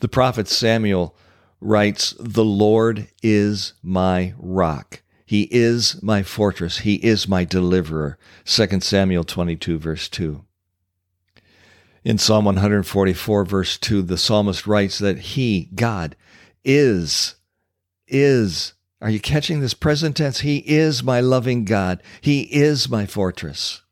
The 0.00 0.08
prophet 0.08 0.48
Samuel 0.48 1.16
writes, 1.60 2.14
The 2.18 2.44
Lord 2.44 3.08
is 3.22 3.74
my 3.82 4.34
rock. 4.38 5.02
He 5.30 5.46
is 5.52 6.02
my 6.02 6.24
fortress. 6.24 6.78
He 6.78 6.96
is 6.96 7.28
my 7.28 7.44
deliverer. 7.44 8.18
2 8.46 8.80
Samuel 8.80 9.22
22, 9.22 9.78
verse 9.78 10.08
2. 10.08 10.44
In 12.02 12.18
Psalm 12.18 12.46
144, 12.46 13.44
verse 13.44 13.78
2, 13.78 14.02
the 14.02 14.18
psalmist 14.18 14.66
writes 14.66 14.98
that 14.98 15.20
He, 15.20 15.68
God, 15.72 16.16
is, 16.64 17.36
is, 18.08 18.72
are 19.00 19.08
you 19.08 19.20
catching 19.20 19.60
this 19.60 19.72
present 19.72 20.16
tense? 20.16 20.40
He 20.40 20.64
is 20.66 21.04
my 21.04 21.20
loving 21.20 21.64
God. 21.64 22.02
He 22.20 22.52
is 22.52 22.88
my 22.88 23.06
fortress. 23.06 23.82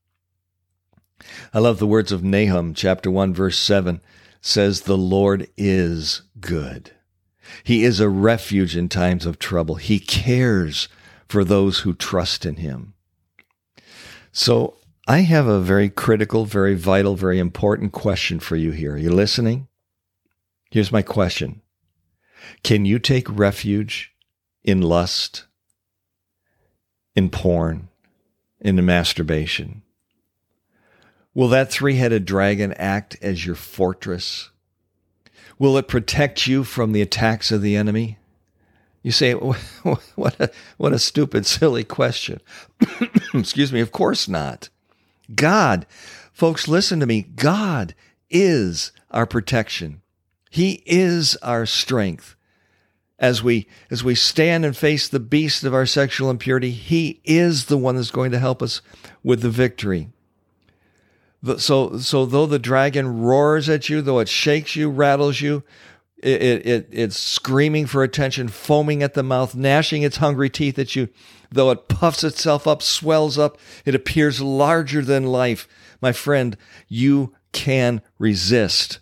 I 1.54 1.60
love 1.60 1.78
the 1.78 1.86
words 1.86 2.10
of 2.10 2.24
Nahum, 2.24 2.74
chapter 2.74 3.12
1, 3.12 3.32
verse 3.32 3.58
7 3.58 4.00
says, 4.40 4.80
The 4.80 4.98
Lord 4.98 5.46
is 5.56 6.22
good. 6.40 6.90
He 7.62 7.84
is 7.84 8.00
a 8.00 8.08
refuge 8.08 8.76
in 8.76 8.88
times 8.88 9.24
of 9.24 9.38
trouble. 9.38 9.76
He 9.76 10.00
cares 10.00 10.88
for 11.28 11.44
those 11.44 11.80
who 11.80 11.94
trust 11.94 12.46
in 12.46 12.56
him. 12.56 12.94
So 14.32 14.76
I 15.06 15.20
have 15.20 15.46
a 15.46 15.60
very 15.60 15.88
critical, 15.88 16.44
very 16.44 16.74
vital, 16.74 17.16
very 17.16 17.38
important 17.38 17.92
question 17.92 18.40
for 18.40 18.56
you 18.56 18.72
here. 18.72 18.94
Are 18.94 18.98
you 18.98 19.10
listening? 19.10 19.68
Here's 20.70 20.92
my 20.92 21.02
question 21.02 21.62
Can 22.62 22.84
you 22.84 22.98
take 22.98 23.26
refuge 23.28 24.12
in 24.64 24.82
lust, 24.82 25.44
in 27.16 27.30
porn, 27.30 27.88
in 28.60 28.84
masturbation? 28.84 29.82
Will 31.34 31.48
that 31.48 31.70
three 31.70 31.96
headed 31.96 32.24
dragon 32.24 32.72
act 32.74 33.16
as 33.22 33.46
your 33.46 33.54
fortress? 33.54 34.50
Will 35.58 35.76
it 35.78 35.88
protect 35.88 36.46
you 36.46 36.64
from 36.64 36.92
the 36.92 37.02
attacks 37.02 37.50
of 37.50 37.62
the 37.62 37.76
enemy? 37.76 38.17
You 39.02 39.12
say, 39.12 39.32
what 39.32 40.40
a, 40.40 40.50
what 40.76 40.92
a 40.92 40.98
stupid, 40.98 41.46
silly 41.46 41.84
question. 41.84 42.40
Excuse 43.34 43.72
me. 43.72 43.80
Of 43.80 43.92
course 43.92 44.28
not. 44.28 44.68
God, 45.34 45.86
folks, 46.32 46.68
listen 46.68 47.00
to 47.00 47.06
me. 47.06 47.22
God 47.22 47.94
is 48.30 48.92
our 49.10 49.26
protection. 49.26 50.02
He 50.50 50.82
is 50.86 51.36
our 51.36 51.66
strength. 51.66 52.34
As 53.18 53.42
we, 53.42 53.66
as 53.90 54.04
we 54.04 54.14
stand 54.14 54.64
and 54.64 54.76
face 54.76 55.08
the 55.08 55.18
beast 55.18 55.64
of 55.64 55.74
our 55.74 55.86
sexual 55.86 56.30
impurity, 56.30 56.70
He 56.70 57.20
is 57.24 57.66
the 57.66 57.76
one 57.76 57.96
that's 57.96 58.12
going 58.12 58.30
to 58.30 58.38
help 58.38 58.62
us 58.62 58.80
with 59.24 59.42
the 59.42 59.50
victory. 59.50 60.10
So, 61.58 61.98
so 61.98 62.26
though 62.26 62.46
the 62.46 62.58
dragon 62.60 63.20
roars 63.20 63.68
at 63.68 63.88
you, 63.88 64.02
though 64.02 64.20
it 64.20 64.28
shakes 64.28 64.76
you, 64.76 64.88
rattles 64.90 65.40
you, 65.40 65.62
it, 66.22 66.42
it, 66.42 66.66
it, 66.66 66.88
it's 66.90 67.18
screaming 67.18 67.86
for 67.86 68.02
attention, 68.02 68.48
foaming 68.48 69.02
at 69.02 69.14
the 69.14 69.22
mouth, 69.22 69.54
gnashing 69.54 70.02
its 70.02 70.18
hungry 70.18 70.50
teeth 70.50 70.78
at 70.78 70.96
you, 70.96 71.08
though 71.50 71.70
it 71.70 71.88
puffs 71.88 72.24
itself 72.24 72.66
up, 72.66 72.82
swells 72.82 73.38
up, 73.38 73.58
it 73.84 73.94
appears 73.94 74.40
larger 74.40 75.02
than 75.02 75.24
life. 75.24 75.68
My 76.00 76.12
friend, 76.12 76.56
you 76.88 77.34
can 77.52 78.02
resist 78.18 79.00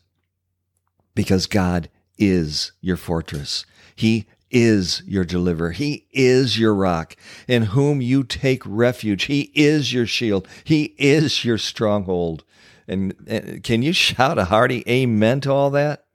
because 1.15 1.47
God 1.47 1.89
is 2.19 2.73
your 2.81 2.97
fortress. 2.97 3.67
He 3.95 4.27
is 4.51 5.03
your 5.07 5.25
deliverer. 5.25 5.73
He 5.73 6.07
is 6.13 6.59
your 6.59 6.75
rock 6.75 7.17
in 7.49 7.65
whom 7.65 8.01
you 8.01 8.23
take 8.23 8.63
refuge. 8.65 9.25
He 9.25 9.51
is 9.55 9.93
your 9.93 10.07
shield. 10.07 10.47
He 10.65 10.95
is 10.99 11.45
your 11.45 11.59
stronghold. 11.59 12.45
And, 12.87 13.15
and, 13.27 13.63
can 13.65 13.83
you 13.83 13.93
shout 13.93 14.39
a 14.39 14.45
hearty 14.45 14.85
amen 14.89 15.41
to 15.43 15.53
all 15.53 15.71
that? 15.71 16.06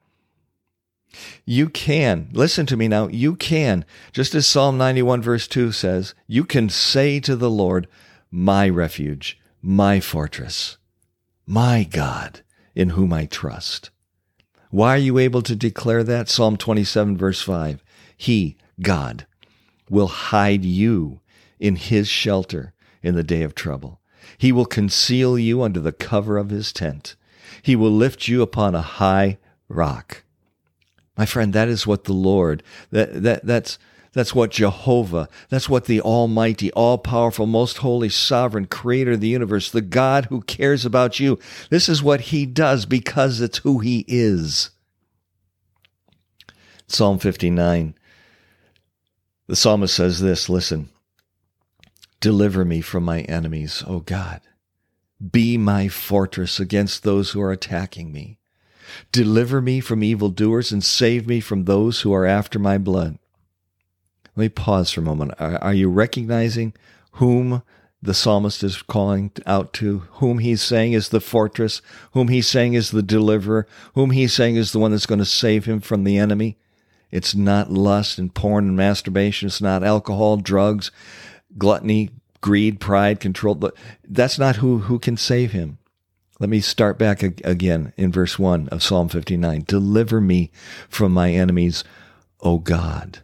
You 1.45 1.69
can. 1.69 2.29
Listen 2.31 2.65
to 2.67 2.77
me 2.77 2.87
now. 2.87 3.07
You 3.07 3.35
can. 3.35 3.85
Just 4.11 4.33
as 4.35 4.47
Psalm 4.47 4.77
91 4.77 5.21
verse 5.21 5.47
2 5.47 5.71
says, 5.71 6.13
you 6.27 6.43
can 6.45 6.69
say 6.69 7.19
to 7.19 7.35
the 7.35 7.49
Lord, 7.49 7.87
my 8.29 8.69
refuge, 8.69 9.39
my 9.61 9.99
fortress, 9.99 10.77
my 11.45 11.83
God 11.83 12.41
in 12.75 12.89
whom 12.89 13.11
I 13.11 13.25
trust. 13.25 13.89
Why 14.69 14.95
are 14.95 14.99
you 14.99 15.17
able 15.17 15.41
to 15.41 15.55
declare 15.55 16.03
that? 16.03 16.29
Psalm 16.29 16.55
27 16.55 17.17
verse 17.17 17.41
5. 17.41 17.83
He, 18.15 18.55
God, 18.81 19.25
will 19.89 20.07
hide 20.07 20.63
you 20.63 21.19
in 21.59 21.75
his 21.75 22.07
shelter 22.07 22.73
in 23.03 23.15
the 23.15 23.23
day 23.23 23.43
of 23.43 23.53
trouble. 23.53 23.99
He 24.37 24.51
will 24.51 24.65
conceal 24.65 25.37
you 25.37 25.61
under 25.61 25.79
the 25.79 25.91
cover 25.91 26.37
of 26.37 26.49
his 26.49 26.71
tent. 26.71 27.15
He 27.61 27.75
will 27.75 27.91
lift 27.91 28.27
you 28.27 28.41
upon 28.41 28.73
a 28.73 28.81
high 28.81 29.37
rock. 29.67 30.23
My 31.17 31.25
friend, 31.25 31.53
that 31.53 31.67
is 31.67 31.85
what 31.85 32.05
the 32.05 32.13
Lord, 32.13 32.63
that, 32.91 33.23
that, 33.23 33.45
that's, 33.45 33.77
that's 34.13 34.33
what 34.33 34.51
Jehovah, 34.51 35.29
that's 35.49 35.69
what 35.69 35.85
the 35.85 36.01
Almighty, 36.01 36.71
all 36.71 36.97
powerful, 36.97 37.45
most 37.45 37.77
holy, 37.77 38.09
sovereign 38.09 38.65
creator 38.65 39.13
of 39.13 39.21
the 39.21 39.27
universe, 39.27 39.69
the 39.69 39.81
God 39.81 40.25
who 40.25 40.41
cares 40.41 40.85
about 40.85 41.19
you, 41.19 41.37
this 41.69 41.87
is 41.87 42.01
what 42.01 42.21
he 42.21 42.45
does 42.45 42.85
because 42.85 43.41
it's 43.41 43.59
who 43.59 43.79
he 43.79 44.05
is. 44.07 44.71
Psalm 46.87 47.19
59 47.19 47.93
the 49.51 49.57
psalmist 49.57 49.93
says 49.93 50.21
this 50.21 50.47
listen, 50.47 50.87
deliver 52.21 52.63
me 52.63 52.79
from 52.79 53.03
my 53.03 53.19
enemies, 53.23 53.83
O 53.85 53.99
God. 53.99 54.39
Be 55.19 55.57
my 55.57 55.89
fortress 55.89 56.57
against 56.57 57.03
those 57.03 57.31
who 57.31 57.41
are 57.41 57.51
attacking 57.51 58.13
me. 58.13 58.39
Deliver 59.11 59.61
me 59.61 59.79
from 59.79 60.03
evildoers 60.03 60.71
and 60.71 60.83
save 60.83 61.27
me 61.27 61.39
from 61.39 61.65
those 61.65 62.01
who 62.01 62.13
are 62.13 62.25
after 62.25 62.59
my 62.59 62.77
blood. 62.77 63.17
Let 64.35 64.43
me 64.43 64.49
pause 64.49 64.91
for 64.91 65.01
a 65.01 65.03
moment. 65.03 65.33
Are, 65.39 65.73
you 65.73 65.89
recognizing 65.89 66.73
whom 67.13 67.63
the 68.01 68.13
psalmist 68.13 68.63
is 68.63 68.81
calling 68.81 69.31
out 69.45 69.73
to, 69.73 69.99
whom 70.13 70.39
he's 70.39 70.61
saying 70.61 70.93
is 70.93 71.09
the 71.09 71.19
fortress, 71.19 71.81
whom 72.13 72.29
he's 72.29 72.47
saying 72.47 72.73
is 72.73 72.91
the 72.91 73.03
deliverer, 73.03 73.67
whom 73.93 74.11
he's 74.11 74.33
saying 74.33 74.55
is 74.55 74.71
the 74.71 74.79
one 74.79 74.91
that's 74.91 75.05
going 75.05 75.19
to 75.19 75.25
save 75.25 75.65
him 75.65 75.81
from 75.81 76.03
the 76.03 76.17
enemy? 76.17 76.57
It's 77.11 77.35
not 77.35 77.71
lust 77.71 78.17
and 78.17 78.33
porn 78.33 78.69
and 78.69 78.77
masturbation. 78.77 79.47
It's 79.47 79.61
not 79.61 79.83
alcohol, 79.83 80.37
drugs, 80.37 80.91
gluttony, 81.57 82.09
greed, 82.39 82.79
pride, 82.79 83.19
control. 83.19 83.71
That's 84.07 84.39
not 84.39 84.57
who, 84.57 84.79
who 84.79 84.97
can 84.97 85.17
save 85.17 85.51
him. 85.51 85.77
Let 86.41 86.49
me 86.49 86.59
start 86.59 86.97
back 86.97 87.21
again 87.21 87.93
in 87.97 88.11
verse 88.11 88.39
1 88.39 88.69
of 88.69 88.81
Psalm 88.81 89.09
59. 89.09 89.63
Deliver 89.67 90.19
me 90.19 90.49
from 90.89 91.11
my 91.11 91.29
enemies, 91.29 91.83
O 92.39 92.57
God. 92.57 93.19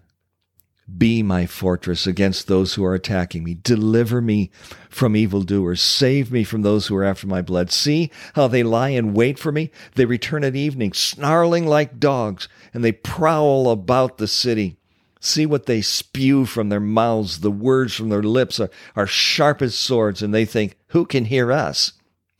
Be 0.96 1.24
my 1.24 1.48
fortress 1.48 2.06
against 2.06 2.48
those 2.48 2.76
who 2.76 2.86
are 2.86 2.94
attacking 2.94 3.44
me. 3.44 3.56
Deliver 3.56 4.22
me 4.22 4.52
from 4.88 5.16
evildoers. 5.16 5.82
Save 5.82 6.32
me 6.32 6.44
from 6.44 6.62
those 6.62 6.86
who 6.86 6.96
are 6.96 7.04
after 7.04 7.26
my 7.26 7.42
blood. 7.42 7.72
See 7.72 8.12
how 8.36 8.48
they 8.48 8.62
lie 8.62 8.90
in 8.90 9.16
wait 9.16 9.40
for 9.40 9.52
me? 9.52 9.72
They 9.96 10.06
return 10.06 10.44
at 10.44 10.56
evening, 10.56 10.94
snarling 10.94 11.66
like 11.66 12.00
dogs, 12.00 12.48
and 12.72 12.84
they 12.86 12.92
prowl 12.92 13.72
about 13.72 14.20
the 14.20 14.28
city. 14.28 14.78
See 15.20 15.48
what 15.48 15.66
they 15.66 15.82
spew 15.82 16.46
from 16.46 16.70
their 16.70 16.80
mouths. 16.80 17.40
The 17.40 17.50
words 17.50 17.96
from 17.96 18.10
their 18.10 18.22
lips 18.22 18.60
are, 18.60 18.70
are 18.96 19.08
sharp 19.08 19.64
as 19.64 19.74
swords, 19.74 20.22
and 20.22 20.36
they 20.36 20.46
think, 20.46 20.78
Who 20.90 21.08
can 21.08 21.26
hear 21.26 21.52
us? 21.52 21.94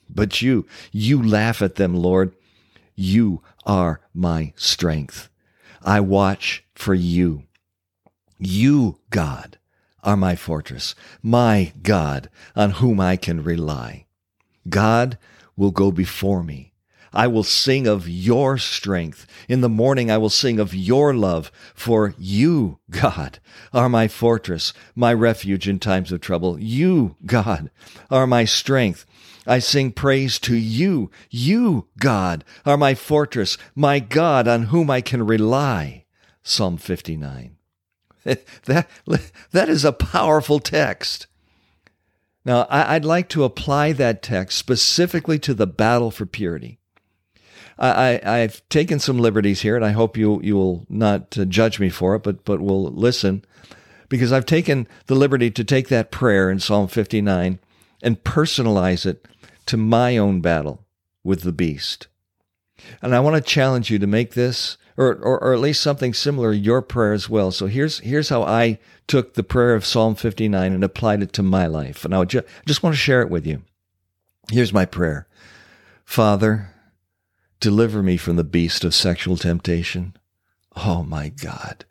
But 0.10 0.42
you, 0.42 0.66
you 0.92 1.22
laugh 1.22 1.62
at 1.62 1.76
them, 1.76 1.96
Lord. 1.96 2.34
You 2.96 3.42
are 3.66 4.02
my 4.14 4.54
strength. 4.56 5.30
I 5.82 6.00
watch 6.00 6.64
for 6.74 6.94
you. 6.94 7.44
You, 8.40 9.00
God, 9.10 9.58
are 10.04 10.18
my 10.18 10.36
fortress, 10.36 10.96
my 11.22 11.74
God, 11.82 12.30
on 12.56 12.72
whom 12.72 13.00
I 13.00 13.16
can 13.16 13.44
rely. 13.44 14.06
God 14.70 15.18
will 15.56 15.72
go 15.72 15.92
before 15.92 16.44
me. 16.44 16.74
I 17.14 17.26
will 17.26 17.44
sing 17.44 17.88
of 17.88 18.08
your 18.08 18.60
strength. 18.60 19.26
In 19.50 19.62
the 19.62 19.70
morning 19.70 20.12
I 20.12 20.20
will 20.20 20.30
sing 20.30 20.60
of 20.60 20.76
your 20.76 21.16
love, 21.16 21.52
for 21.74 22.14
you, 22.20 22.78
God, 22.92 23.40
are 23.74 23.90
my 23.90 24.08
fortress, 24.08 24.72
my 24.96 25.14
refuge 25.14 25.68
in 25.68 25.80
times 25.80 26.12
of 26.12 26.22
trouble. 26.22 26.60
You, 26.60 27.16
God, 27.26 27.72
are 28.12 28.28
my 28.28 28.46
strength. 28.46 29.07
I 29.48 29.60
sing 29.60 29.92
praise 29.92 30.40
to 30.40 30.56
you. 30.56 31.10
You, 31.30 31.88
God, 32.00 32.44
are 32.66 32.78
my 32.78 32.94
fortress, 32.94 33.58
my 33.76 34.00
God 34.00 34.48
on 34.48 34.64
whom 34.64 34.90
I 34.90 35.02
can 35.02 35.26
rely. 35.26 36.06
Psalm 36.44 36.78
59. 36.78 37.56
that, 38.24 38.88
that 39.52 39.70
is 39.70 39.86
a 39.86 39.94
powerful 39.94 40.60
text. 40.60 41.28
Now, 42.46 42.66
I'd 42.70 43.06
like 43.06 43.28
to 43.30 43.44
apply 43.44 43.94
that 43.94 44.22
text 44.22 44.58
specifically 44.58 45.40
to 45.40 45.54
the 45.54 45.68
battle 45.68 46.12
for 46.12 46.26
purity. 46.26 46.80
I, 47.80 48.38
have 48.40 48.68
taken 48.70 49.00
some 49.00 49.20
liberties 49.20 49.62
here, 49.62 49.76
and 49.76 49.86
I 49.86 49.92
hope 49.92 50.18
you 50.18 50.42
you 50.42 50.56
will 50.56 50.86
not 50.90 51.38
uh, 51.38 51.46
judge 51.46 51.80
me 51.80 51.90
for 51.90 52.16
it, 52.16 52.24
but 52.24 52.44
but 52.44 52.60
will 52.60 52.86
listen, 52.86 53.44
because 54.10 54.32
I've 54.32 54.46
taken 54.46 54.88
the 55.06 55.16
liberty 55.16 55.52
to 55.52 55.64
take 55.64 55.90
that 55.90 56.10
prayer 56.10 56.50
in 56.50 56.60
Psalm 56.60 56.88
59 56.88 57.60
and 58.02 58.24
personalize 58.24 59.06
it 59.06 59.28
to 59.68 59.78
my 59.78 60.18
own 60.18 60.42
battle 60.42 60.86
with 61.24 61.42
the 61.42 61.52
beast. 61.52 62.08
And 63.02 63.16
I 63.16 63.20
want 63.20 63.36
to 63.36 63.42
challenge 63.42 63.90
you 63.90 64.00
to 64.00 64.08
make 64.08 64.34
this 64.34 64.78
or, 64.98 65.14
or, 65.16 65.40
or 65.44 65.54
at 65.54 65.60
least 65.60 65.82
something 65.82 66.14
similar, 66.14 66.52
your 66.52 66.82
prayer 66.82 67.14
as 67.14 67.30
well. 67.30 67.52
So 67.52 67.68
here's, 67.68 68.00
here's 68.00 68.30
how 68.30 68.42
I 68.42 68.80
took 69.06 69.36
the 69.36 69.44
prayer 69.44 69.76
of 69.76 69.86
Psalm 69.86 70.16
59 70.16 70.74
and 70.74 70.84
applied 70.84 71.22
it 71.22 71.32
to 71.34 71.44
my 71.44 71.68
life. 71.68 72.04
And 72.04 72.16
I 72.16 72.24
ju- 72.26 72.42
just 72.66 72.82
want 72.82 72.96
to 72.96 73.00
share 73.00 73.22
it 73.22 73.30
with 73.30 73.46
you. 73.46 73.62
Here's 74.52 74.74
my 74.74 74.86
prayer. 74.86 75.28
Father, 76.04 76.74
deliver 77.60 78.02
me 78.02 78.18
from 78.18 78.38
the 78.38 78.44
beast 78.44 78.84
of 78.84 78.96
sexual 78.96 79.38
temptation. 79.38 80.16
Oh 80.76 81.04
my 81.04 81.30
God. 81.30 81.86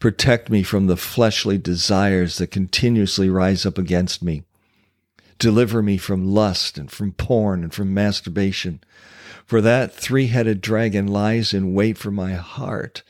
Protect 0.00 0.50
me 0.50 0.62
from 0.62 0.86
the 0.86 0.96
fleshly 0.96 1.58
desires 1.58 2.38
that 2.38 2.48
continuously 2.48 3.30
rise 3.30 3.64
up 3.64 3.78
against 3.78 4.22
me. 4.22 4.42
Deliver 5.40 5.82
me 5.82 5.96
from 5.96 6.34
lust 6.34 6.76
and 6.76 6.90
from 6.90 7.12
porn 7.12 7.64
and 7.64 7.72
from 7.72 7.94
masturbation. 7.94 8.84
For 9.46 9.62
that 9.62 9.90
three 9.90 10.26
headed 10.26 10.60
dragon 10.60 11.08
lies 11.08 11.54
in 11.54 11.72
wait 11.72 11.96
for 11.96 12.10
my 12.10 12.34
heart. 12.34 13.02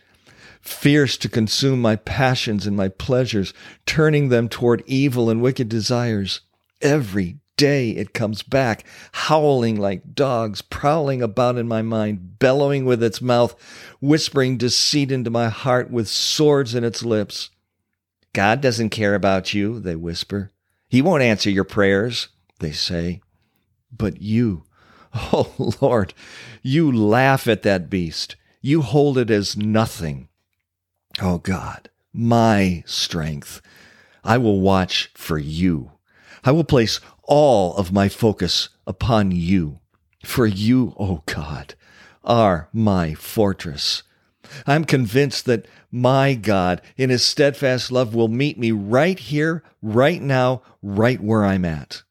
fierce 0.60 1.16
to 1.16 1.28
consume 1.28 1.82
my 1.82 1.96
passions 1.96 2.68
and 2.68 2.76
my 2.76 2.87
pleasures, 2.87 3.52
turning 3.84 4.28
them 4.28 4.49
toward 4.49 4.84
evil 4.87 5.28
and 5.28 5.42
wicked 5.42 5.68
desires. 5.68 6.42
Every 6.80 7.38
day 7.56 7.90
it 7.90 8.14
comes 8.14 8.42
back, 8.44 8.84
howling 9.10 9.80
like 9.80 10.14
dogs, 10.14 10.62
prowling 10.62 11.22
about 11.22 11.56
in 11.56 11.66
my 11.66 11.82
mind, 11.82 12.38
bellowing 12.38 12.84
with 12.84 13.02
its 13.02 13.20
mouth, 13.20 13.56
whispering 14.00 14.56
deceit 14.56 15.10
into 15.10 15.30
my 15.30 15.49
heart 15.49 15.90
with 15.90 16.06
swords 16.06 16.76
in 16.76 16.84
its 16.84 17.02
lips. 17.02 17.50
God 18.32 18.60
doesn't 18.60 18.90
care 18.90 19.16
about 19.16 19.52
you, 19.52 19.80
they 19.80 19.96
whisper. 19.96 20.52
He 20.90 21.00
won't 21.00 21.23
answer 21.23 21.49
your 21.49 21.64
prayers, 21.64 22.28
they 22.59 22.73
say. 22.73 23.20
But 23.97 24.20
you, 24.20 24.64
oh 25.14 25.75
Lord, 25.80 26.12
you 26.62 26.90
laugh 26.90 27.47
at 27.47 27.62
that 27.62 27.88
beast. 27.88 28.35
You 28.61 28.82
hold 28.82 29.16
it 29.16 29.30
as 29.30 29.56
nothing. 29.56 30.28
Oh 31.23 31.38
God, 31.38 31.90
my 32.12 32.82
strength. 32.87 33.62
I 34.25 34.37
will 34.37 34.61
watch 34.61 35.11
for 35.14 35.38
you. 35.38 35.92
I 36.44 36.50
will 36.50 36.64
place 36.64 37.00
all 37.23 37.76
of 37.76 37.92
my 37.92 38.09
focus 38.09 38.68
upon 38.85 39.30
you. 39.30 39.78
For 40.25 40.44
you, 40.44 40.94
O 40.99 41.06
oh 41.06 41.23
God, 41.25 41.75
are 42.25 42.68
my 42.73 43.14
fortress. 43.14 44.02
I'm 44.66 44.85
convinced 44.85 45.47
that 45.47 45.66
my 45.90 46.35
God, 46.35 46.80
in 46.97 47.11
his 47.11 47.25
steadfast 47.25 47.90
love, 47.90 48.14
will 48.14 48.28
meet 48.28 48.59
me 48.59 48.73
right 48.73 49.19
here, 49.19 49.62
right 49.83 50.21
now, 50.21 50.62
right 50.83 51.21
where 51.21 51.45
I'm 51.45 51.64
at. 51.64 52.02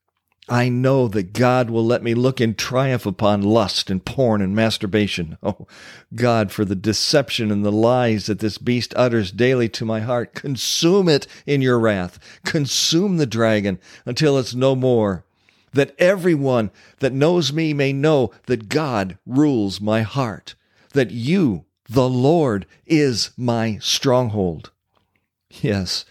I 0.50 0.68
know 0.68 1.08
that 1.10 1.34
God 1.34 1.70
will 1.70 1.86
let 1.86 2.02
me 2.02 2.16
look 2.16 2.42
in 2.42 2.56
triumph 2.56 3.06
upon 3.06 3.44
lust 3.44 3.92
and 3.92 4.04
porn 4.04 4.42
and 4.42 4.56
masturbation. 4.56 5.38
Oh, 5.50 5.68
God, 6.14 6.52
for 6.52 6.66
the 6.66 6.76
deception 6.76 7.52
and 7.52 7.64
the 7.64 7.72
lies 7.72 8.26
that 8.26 8.40
this 8.40 8.58
beast 8.58 8.94
utters 8.96 9.32
daily 9.32 9.70
to 9.70 9.86
my 9.86 10.00
heart, 10.02 10.34
consume 10.34 11.08
it 11.08 11.28
in 11.46 11.62
your 11.62 11.80
wrath. 11.80 12.20
Consume 12.44 13.18
the 13.18 13.26
dragon 13.26 13.80
until 14.06 14.38
it's 14.38 14.54
no 14.54 14.76
more. 14.76 15.24
That 15.74 15.96
everyone 15.98 16.72
that 17.00 17.14
knows 17.14 17.54
me 17.54 17.74
may 17.74 17.94
know 17.94 18.32
that 18.48 18.70
God 18.70 19.18
rules 19.26 19.80
my 19.80 20.02
heart. 20.02 20.56
That 20.94 21.12
you, 21.12 21.66
the 21.90 22.08
Lord, 22.08 22.66
is 22.86 23.32
my 23.38 23.80
stronghold. 23.82 24.72
Yes. 25.50 26.06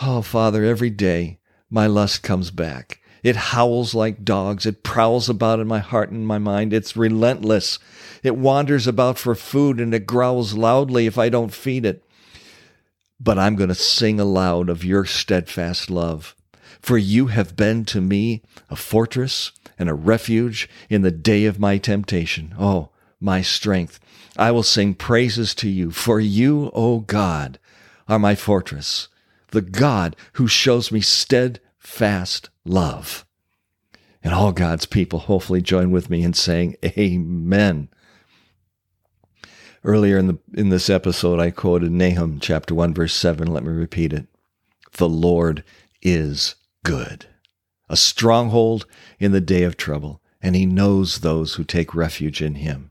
Oh, 0.00 0.22
Father, 0.22 0.64
every 0.64 0.90
day 0.90 1.38
my 1.70 1.86
lust 1.86 2.22
comes 2.22 2.50
back 2.50 2.98
it 3.22 3.36
howls 3.36 3.94
like 3.94 4.24
dogs. 4.24 4.66
It 4.66 4.82
prowls 4.82 5.28
about 5.28 5.60
in 5.60 5.66
my 5.66 5.80
heart 5.80 6.10
and 6.10 6.26
my 6.26 6.38
mind. 6.38 6.72
It's 6.72 6.96
relentless. 6.96 7.78
It 8.22 8.36
wanders 8.36 8.86
about 8.86 9.18
for 9.18 9.34
food 9.34 9.80
and 9.80 9.92
it 9.92 10.06
growls 10.06 10.54
loudly 10.54 11.06
if 11.06 11.18
I 11.18 11.28
don't 11.28 11.52
feed 11.52 11.84
it. 11.84 12.04
But 13.20 13.38
I'm 13.38 13.56
going 13.56 13.68
to 13.68 13.74
sing 13.74 14.20
aloud 14.20 14.68
of 14.68 14.84
your 14.84 15.04
steadfast 15.04 15.90
love. 15.90 16.36
For 16.80 16.96
you 16.96 17.26
have 17.26 17.56
been 17.56 17.84
to 17.86 18.00
me 18.00 18.42
a 18.70 18.76
fortress 18.76 19.50
and 19.78 19.88
a 19.88 19.94
refuge 19.94 20.68
in 20.88 21.02
the 21.02 21.10
day 21.10 21.44
of 21.44 21.58
my 21.58 21.78
temptation. 21.78 22.54
Oh, 22.58 22.90
my 23.20 23.42
strength. 23.42 23.98
I 24.38 24.52
will 24.52 24.62
sing 24.62 24.94
praises 24.94 25.54
to 25.56 25.68
you. 25.68 25.90
For 25.90 26.20
you, 26.20 26.70
O 26.72 27.00
God, 27.00 27.58
are 28.06 28.18
my 28.18 28.34
fortress, 28.34 29.08
the 29.48 29.60
God 29.60 30.14
who 30.34 30.46
shows 30.46 30.92
me 30.92 31.00
steadfast 31.00 32.48
love. 32.64 33.26
And 34.22 34.32
all 34.32 34.52
God's 34.52 34.86
people 34.86 35.20
hopefully 35.20 35.60
join 35.60 35.90
with 35.90 36.08
me 36.08 36.22
in 36.22 36.34
saying 36.34 36.76
amen. 36.84 37.88
Earlier 39.84 40.18
in 40.18 40.26
the 40.26 40.38
in 40.54 40.68
this 40.70 40.90
episode 40.90 41.40
I 41.40 41.50
quoted 41.50 41.92
Nahum 41.92 42.40
chapter 42.40 42.74
1 42.74 42.94
verse 42.94 43.14
7, 43.14 43.46
let 43.46 43.62
me 43.62 43.70
repeat 43.70 44.12
it. 44.12 44.26
The 44.92 45.08
Lord 45.08 45.64
is 46.02 46.56
good, 46.84 47.26
a 47.88 47.96
stronghold 47.96 48.86
in 49.18 49.32
the 49.32 49.40
day 49.40 49.62
of 49.62 49.76
trouble, 49.76 50.20
and 50.42 50.56
he 50.56 50.66
knows 50.66 51.20
those 51.20 51.54
who 51.54 51.64
take 51.64 51.94
refuge 51.94 52.42
in 52.42 52.56
him. 52.56 52.90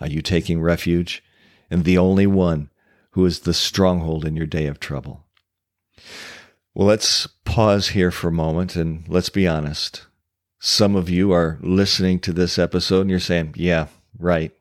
Are 0.00 0.08
you 0.08 0.22
taking 0.22 0.60
refuge 0.60 1.22
in 1.70 1.82
the 1.82 1.98
only 1.98 2.26
one 2.26 2.70
who 3.12 3.26
is 3.26 3.40
the 3.40 3.54
stronghold 3.54 4.24
in 4.24 4.36
your 4.36 4.46
day 4.46 4.66
of 4.66 4.80
trouble? 4.80 5.24
Well, 6.74 6.86
let's 6.86 7.26
pause 7.44 7.88
here 7.88 8.10
for 8.10 8.28
a 8.28 8.32
moment 8.32 8.76
and 8.76 9.04
let's 9.08 9.28
be 9.28 9.46
honest. 9.46 10.06
Some 10.58 10.94
of 10.94 11.10
you 11.10 11.32
are 11.32 11.58
listening 11.60 12.20
to 12.20 12.32
this 12.32 12.58
episode 12.58 13.02
and 13.02 13.10
you're 13.10 13.18
saying, 13.18 13.54
yeah, 13.56 13.88
right. 14.18 14.52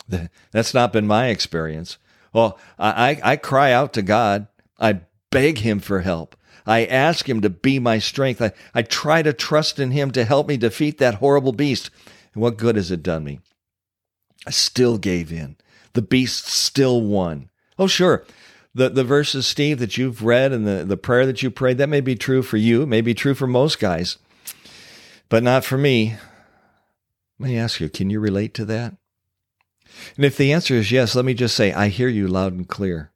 That's 0.52 0.74
not 0.74 0.92
been 0.92 1.06
my 1.06 1.28
experience. 1.28 1.98
Well, 2.32 2.58
I, 2.78 3.20
I, 3.22 3.36
cry 3.36 3.72
out 3.72 3.92
to 3.92 4.02
God. 4.02 4.48
I 4.80 5.00
beg 5.30 5.58
him 5.58 5.80
for 5.80 6.00
help. 6.00 6.34
I 6.66 6.86
ask 6.86 7.28
him 7.28 7.42
to 7.42 7.50
be 7.50 7.78
my 7.78 7.98
strength. 7.98 8.40
I, 8.40 8.52
I 8.74 8.82
try 8.82 9.22
to 9.22 9.32
trust 9.32 9.78
in 9.78 9.90
him 9.90 10.10
to 10.12 10.24
help 10.24 10.48
me 10.48 10.56
defeat 10.56 10.98
that 10.98 11.16
horrible 11.16 11.52
beast. 11.52 11.90
And 12.32 12.42
what 12.42 12.56
good 12.56 12.76
has 12.76 12.90
it 12.90 13.02
done 13.02 13.24
me? 13.24 13.40
I 14.46 14.50
still 14.50 14.98
gave 14.98 15.32
in. 15.32 15.56
The 15.92 16.02
beast 16.02 16.46
still 16.46 17.00
won. 17.00 17.50
Oh, 17.78 17.86
sure 17.86 18.24
the, 18.74 18.88
the 18.88 19.04
verses, 19.04 19.46
Steve, 19.46 19.78
that 19.78 19.98
you've 19.98 20.22
read 20.22 20.52
and 20.52 20.66
the, 20.66 20.84
the 20.84 20.96
prayer 20.96 21.26
that 21.26 21.42
you 21.42 21.50
prayed, 21.50 21.78
that 21.78 21.88
may 21.88 22.00
be 22.00 22.16
true 22.16 22.42
for 22.42 22.56
you, 22.56 22.86
may 22.86 23.00
be 23.00 23.14
true 23.14 23.34
for 23.34 23.46
most 23.46 23.78
guys, 23.78 24.18
but 25.28 25.42
not 25.42 25.64
for 25.64 25.76
me. 25.76 26.16
Let 27.38 27.48
me 27.48 27.58
ask 27.58 27.80
you, 27.80 27.88
can 27.88 28.10
you 28.10 28.20
relate 28.20 28.54
to 28.54 28.64
that? 28.66 28.94
And 30.16 30.24
if 30.24 30.36
the 30.36 30.52
answer 30.52 30.74
is 30.74 30.90
yes, 30.90 31.14
let 31.14 31.24
me 31.24 31.34
just 31.34 31.54
say, 31.54 31.72
I 31.72 31.88
hear 31.88 32.08
you 32.08 32.26
loud 32.28 32.54
and 32.54 32.68
clear 32.68 33.12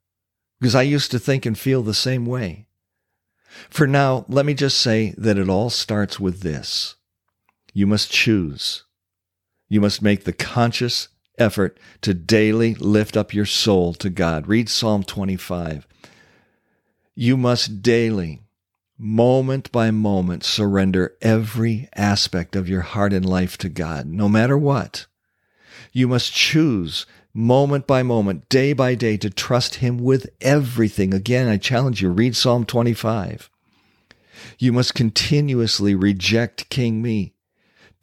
because 0.60 0.74
I 0.74 0.82
used 0.82 1.10
to 1.12 1.18
think 1.18 1.46
and 1.46 1.58
feel 1.58 1.82
the 1.82 1.94
same 1.94 2.26
way. 2.26 2.66
For 3.70 3.86
now, 3.86 4.26
let 4.28 4.44
me 4.44 4.52
just 4.52 4.78
say 4.78 5.14
that 5.16 5.38
it 5.38 5.48
all 5.48 5.70
starts 5.70 6.20
with 6.20 6.40
this. 6.40 6.96
You 7.72 7.86
must 7.86 8.10
choose. 8.10 8.84
You 9.68 9.80
must 9.80 10.02
make 10.02 10.24
the 10.24 10.34
conscious 10.34 11.08
effort 11.38 11.78
to 12.02 12.14
daily 12.14 12.74
lift 12.74 13.16
up 13.16 13.34
your 13.34 13.46
soul 13.46 13.94
to 13.94 14.10
God. 14.10 14.46
Read 14.46 14.68
Psalm 14.68 15.02
25. 15.02 15.86
You 17.14 17.36
must 17.36 17.82
daily, 17.82 18.42
moment 18.98 19.72
by 19.72 19.90
moment, 19.90 20.44
surrender 20.44 21.16
every 21.22 21.88
aspect 21.94 22.56
of 22.56 22.68
your 22.68 22.82
heart 22.82 23.12
and 23.12 23.24
life 23.24 23.56
to 23.58 23.68
God, 23.68 24.06
no 24.06 24.28
matter 24.28 24.56
what. 24.58 25.06
You 25.92 26.08
must 26.08 26.32
choose 26.32 27.06
moment 27.32 27.86
by 27.86 28.02
moment, 28.02 28.48
day 28.48 28.72
by 28.72 28.94
day, 28.94 29.16
to 29.18 29.30
trust 29.30 29.76
Him 29.76 29.98
with 29.98 30.28
everything. 30.40 31.12
Again, 31.12 31.48
I 31.48 31.58
challenge 31.58 32.02
you, 32.02 32.10
read 32.10 32.34
Psalm 32.34 32.64
25. 32.64 33.50
You 34.58 34.72
must 34.72 34.94
continuously 34.94 35.94
reject 35.94 36.68
King 36.68 37.02
Me 37.02 37.34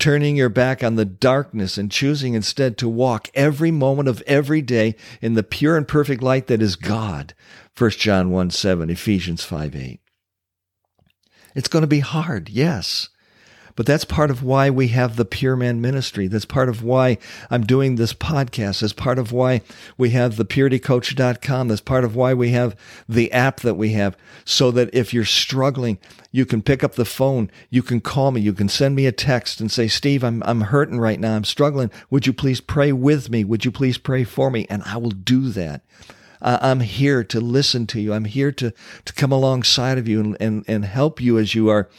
turning 0.04 0.36
your 0.36 0.50
back 0.50 0.84
on 0.84 0.96
the 0.96 1.06
darkness 1.06 1.78
and 1.78 1.90
choosing 1.90 2.34
instead 2.34 2.78
to 2.78 2.90
walk 2.90 3.30
every 3.34 3.72
moment 3.72 4.10
of 4.10 4.22
every 4.28 4.62
day 4.62 4.94
in 5.22 5.34
the 5.34 5.42
pure 5.42 5.78
and 5.78 5.88
perfect 5.88 6.22
light 6.22 6.48
that 6.48 6.62
is 6.62 6.76
God. 6.76 7.34
1 7.78 7.90
John 7.92 8.30
1 8.30 8.50
7, 8.50 8.90
Ephesians 8.90 9.46
5 9.46 9.74
8. 9.74 10.02
It's 11.56 11.70
going 11.70 11.84
to 11.84 11.88
be 11.88 12.02
hard, 12.02 12.50
yes. 12.50 13.08
But 13.76 13.86
that's 13.86 14.06
part 14.06 14.30
of 14.30 14.44
why 14.44 14.70
we 14.70 14.90
have 14.90 15.16
the 15.16 15.26
Pure 15.26 15.58
Man 15.58 15.82
Ministry. 15.82 16.28
That's 16.28 16.46
part 16.46 16.70
of 16.70 16.84
why 16.84 17.18
I'm 17.50 17.66
doing 17.66 17.96
this 17.96 18.14
podcast. 18.14 18.82
That's 18.82 18.94
part 18.94 19.18
of 19.18 19.32
why 19.32 19.62
we 19.98 20.12
have 20.12 20.38
the 20.38 20.46
puritycoach.com. 20.46 21.68
That's 21.68 21.82
part 21.82 22.04
of 22.04 22.16
why 22.16 22.34
we 22.34 22.52
have 22.52 22.76
the 23.10 23.32
app 23.32 23.62
that 23.62 23.76
we 23.76 23.94
have 23.94 24.16
so 24.46 24.72
that 24.72 24.94
if 24.94 25.14
you're 25.14 25.26
struggling, 25.26 25.98
you 26.32 26.46
can 26.46 26.62
pick 26.62 26.84
up 26.84 26.96
the 26.96 27.06
phone. 27.06 27.50
You 27.70 27.84
can 27.84 28.00
call 28.02 28.32
me. 28.32 28.42
You 28.42 28.54
can 28.54 28.70
send 28.70 28.96
me 28.96 29.06
a 29.08 29.12
text 29.12 29.60
and 29.60 29.72
say, 29.72 29.88
Steve, 29.88 30.24
I'm, 30.24 30.44
I'm 30.44 30.62
hurting 30.62 31.00
right 31.00 31.20
now. 31.20 31.36
I'm 31.36 31.44
struggling. 31.44 31.92
Would 32.10 32.28
you 32.28 32.34
please 32.34 32.62
pray 32.62 32.92
with 32.92 33.30
me? 33.30 33.44
Would 33.44 33.66
you 33.66 33.72
please 33.72 33.98
pray 33.98 34.24
for 34.24 34.52
me? 34.52 34.68
And 34.70 34.84
I 34.84 34.98
will 34.98 35.12
do 35.12 35.50
that. 35.50 35.82
I'm 36.44 36.82
here 36.82 37.24
to 37.24 37.40
listen 37.40 37.88
to 37.88 38.02
you. 38.02 38.14
I'm 38.14 38.26
here 38.26 38.52
to, 38.52 38.74
to 39.06 39.14
come 39.14 39.32
alongside 39.32 39.98
of 39.98 40.10
you 40.10 40.20
and, 40.20 40.38
and, 40.42 40.66
and 40.68 40.84
help 40.84 41.22
you 41.22 41.40
as 41.40 41.56
you 41.56 41.70
are 41.70 41.90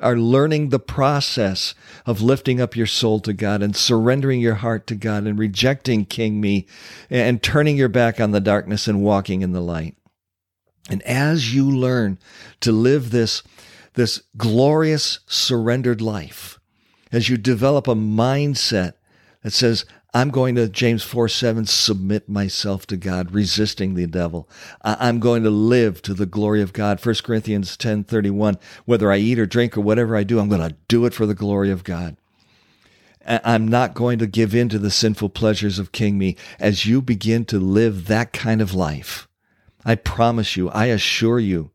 are 0.00 0.16
learning 0.16 0.68
the 0.68 0.78
process 0.78 1.74
of 2.06 2.22
lifting 2.22 2.60
up 2.60 2.74
your 2.74 2.86
soul 2.86 3.20
to 3.20 3.32
God 3.32 3.62
and 3.62 3.76
surrendering 3.76 4.40
your 4.40 4.56
heart 4.56 4.86
to 4.88 4.94
God 4.94 5.24
and 5.24 5.38
rejecting 5.38 6.04
King 6.04 6.40
Me 6.40 6.66
and 7.08 7.42
turning 7.42 7.76
your 7.76 7.88
back 7.88 8.20
on 8.20 8.30
the 8.30 8.40
darkness 8.40 8.88
and 8.88 9.02
walking 9.02 9.42
in 9.42 9.52
the 9.52 9.60
light. 9.60 9.96
And 10.88 11.02
as 11.02 11.54
you 11.54 11.70
learn 11.70 12.18
to 12.60 12.72
live 12.72 13.10
this, 13.10 13.42
this 13.94 14.22
glorious 14.36 15.20
surrendered 15.26 16.00
life, 16.00 16.58
as 17.12 17.28
you 17.28 17.36
develop 17.36 17.86
a 17.86 17.94
mindset 17.94 18.94
that 19.42 19.52
says, 19.52 19.84
I'm 20.12 20.30
going 20.30 20.56
to, 20.56 20.68
James 20.68 21.04
4 21.04 21.28
7, 21.28 21.66
submit 21.66 22.28
myself 22.28 22.86
to 22.88 22.96
God, 22.96 23.32
resisting 23.32 23.94
the 23.94 24.06
devil. 24.06 24.48
I'm 24.82 25.20
going 25.20 25.42
to 25.44 25.50
live 25.50 26.02
to 26.02 26.14
the 26.14 26.26
glory 26.26 26.62
of 26.62 26.72
God. 26.72 27.04
1 27.04 27.14
Corinthians 27.22 27.76
ten 27.76 28.02
thirty 28.02 28.30
one. 28.30 28.58
whether 28.86 29.12
I 29.12 29.18
eat 29.18 29.38
or 29.38 29.46
drink 29.46 29.76
or 29.76 29.82
whatever 29.82 30.16
I 30.16 30.24
do, 30.24 30.40
I'm 30.40 30.48
going 30.48 30.68
to 30.68 30.76
do 30.88 31.06
it 31.06 31.14
for 31.14 31.26
the 31.26 31.34
glory 31.34 31.70
of 31.70 31.84
God. 31.84 32.16
I'm 33.26 33.68
not 33.68 33.94
going 33.94 34.18
to 34.18 34.26
give 34.26 34.54
in 34.54 34.68
to 34.70 34.78
the 34.78 34.90
sinful 34.90 35.28
pleasures 35.30 35.78
of 35.78 35.92
King 35.92 36.18
Me 36.18 36.36
as 36.58 36.86
you 36.86 37.02
begin 37.02 37.44
to 37.46 37.60
live 37.60 38.06
that 38.06 38.32
kind 38.32 38.60
of 38.60 38.74
life. 38.74 39.28
I 39.84 39.94
promise 39.94 40.56
you, 40.56 40.68
I 40.70 40.86
assure 40.86 41.38
you, 41.38 41.70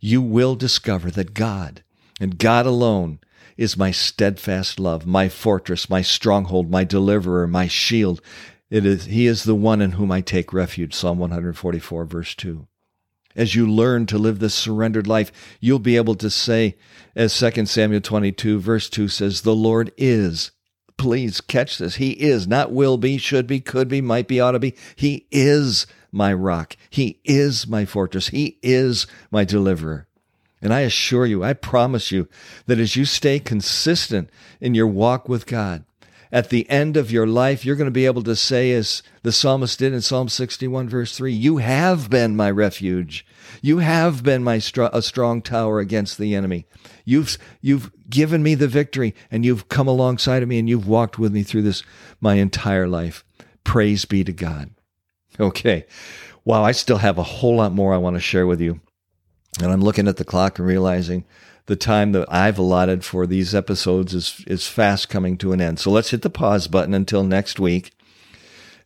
you 0.00 0.20
will 0.20 0.56
discover 0.56 1.10
that 1.12 1.32
God 1.32 1.82
and 2.20 2.38
God 2.38 2.66
alone 2.66 3.20
is 3.60 3.76
my 3.76 3.90
steadfast 3.90 4.80
love, 4.80 5.06
my 5.06 5.28
fortress, 5.28 5.90
my 5.90 6.00
stronghold, 6.00 6.70
my 6.70 6.82
deliverer, 6.82 7.46
my 7.46 7.68
shield. 7.68 8.22
It 8.70 8.86
is, 8.86 9.04
he 9.04 9.26
is 9.26 9.44
the 9.44 9.54
one 9.54 9.82
in 9.82 9.92
whom 9.92 10.10
I 10.10 10.22
take 10.22 10.54
refuge. 10.54 10.94
Psalm 10.94 11.18
144 11.18 12.06
verse 12.06 12.34
2. 12.34 12.66
As 13.36 13.54
you 13.54 13.70
learn 13.70 14.06
to 14.06 14.18
live 14.18 14.38
this 14.38 14.54
surrendered 14.54 15.06
life, 15.06 15.30
you'll 15.60 15.78
be 15.78 15.96
able 15.96 16.14
to 16.14 16.30
say, 16.30 16.78
as 17.14 17.38
2 17.38 17.66
Samuel 17.66 18.00
22 18.00 18.58
verse 18.58 18.88
2 18.88 19.08
says, 19.08 19.42
the 19.42 19.54
Lord 19.54 19.92
is 19.98 20.52
please 20.96 21.40
catch 21.40 21.78
this. 21.78 21.96
He 21.96 22.10
is, 22.10 22.46
not 22.46 22.72
will 22.72 22.98
be, 22.98 23.16
should 23.16 23.46
be, 23.46 23.60
could 23.60 23.88
be, 23.88 24.02
might 24.02 24.28
be, 24.28 24.38
ought 24.38 24.52
to 24.52 24.58
be. 24.58 24.74
He 24.96 25.26
is 25.30 25.86
my 26.12 26.32
rock. 26.32 26.76
He 26.90 27.20
is 27.24 27.66
my 27.66 27.86
fortress. 27.86 28.28
He 28.28 28.58
is 28.62 29.06
my 29.30 29.44
deliverer. 29.44 30.08
And 30.62 30.74
I 30.74 30.80
assure 30.80 31.26
you, 31.26 31.42
I 31.42 31.54
promise 31.54 32.12
you 32.12 32.28
that 32.66 32.78
as 32.78 32.96
you 32.96 33.04
stay 33.04 33.38
consistent 33.38 34.30
in 34.60 34.74
your 34.74 34.86
walk 34.86 35.28
with 35.28 35.46
God, 35.46 35.84
at 36.32 36.50
the 36.50 36.68
end 36.70 36.96
of 36.96 37.10
your 37.10 37.26
life, 37.26 37.64
you're 37.64 37.76
going 37.76 37.86
to 37.86 37.90
be 37.90 38.06
able 38.06 38.22
to 38.22 38.36
say, 38.36 38.72
as 38.72 39.02
the 39.22 39.32
psalmist 39.32 39.78
did 39.78 39.92
in 39.92 40.00
Psalm 40.00 40.28
61, 40.28 40.88
verse 40.88 41.16
3, 41.16 41.32
You 41.32 41.56
have 41.56 42.08
been 42.08 42.36
my 42.36 42.50
refuge. 42.50 43.26
You 43.60 43.78
have 43.78 44.22
been 44.22 44.44
my 44.44 44.58
str- 44.58 44.84
a 44.92 45.02
strong 45.02 45.42
tower 45.42 45.80
against 45.80 46.18
the 46.18 46.34
enemy. 46.34 46.66
You've, 47.04 47.36
you've 47.60 47.90
given 48.08 48.42
me 48.44 48.54
the 48.54 48.68
victory, 48.68 49.14
and 49.30 49.44
you've 49.44 49.68
come 49.68 49.88
alongside 49.88 50.42
of 50.42 50.48
me, 50.48 50.60
and 50.60 50.68
you've 50.68 50.86
walked 50.86 51.18
with 51.18 51.32
me 51.32 51.42
through 51.42 51.62
this 51.62 51.82
my 52.20 52.34
entire 52.34 52.86
life. 52.86 53.24
Praise 53.64 54.04
be 54.04 54.22
to 54.22 54.32
God. 54.32 54.70
Okay. 55.40 55.86
Wow, 56.44 56.62
I 56.62 56.72
still 56.72 56.98
have 56.98 57.18
a 57.18 57.24
whole 57.24 57.56
lot 57.56 57.72
more 57.72 57.92
I 57.92 57.98
want 57.98 58.14
to 58.14 58.20
share 58.20 58.46
with 58.46 58.60
you. 58.60 58.80
And 59.58 59.72
I'm 59.72 59.80
looking 59.80 60.06
at 60.06 60.16
the 60.16 60.24
clock 60.24 60.58
and 60.58 60.66
realizing 60.66 61.24
the 61.66 61.76
time 61.76 62.12
that 62.12 62.32
I've 62.32 62.58
allotted 62.58 63.04
for 63.04 63.26
these 63.26 63.54
episodes 63.54 64.14
is, 64.14 64.44
is 64.46 64.66
fast 64.66 65.08
coming 65.08 65.36
to 65.38 65.52
an 65.52 65.60
end. 65.60 65.78
So 65.78 65.90
let's 65.90 66.10
hit 66.10 66.22
the 66.22 66.30
pause 66.30 66.68
button 66.68 66.94
until 66.94 67.24
next 67.24 67.58
week. 67.58 67.92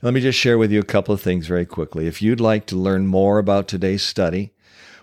Let 0.03 0.13
me 0.13 0.21
just 0.21 0.39
share 0.39 0.59
with 0.59 0.71
you 0.71 0.81
a 0.81 0.85
couple 0.85 1.15
of 1.15 1.21
things 1.21 1.47
very 1.47 1.65
quickly. 1.65 2.07
If 2.07 2.21
you'd 2.21 2.41
like 2.41 2.67
to 2.67 2.77
learn 2.77 3.07
more 3.07 3.39
about 3.39 3.69
today's 3.69 4.03
study, 4.03 4.53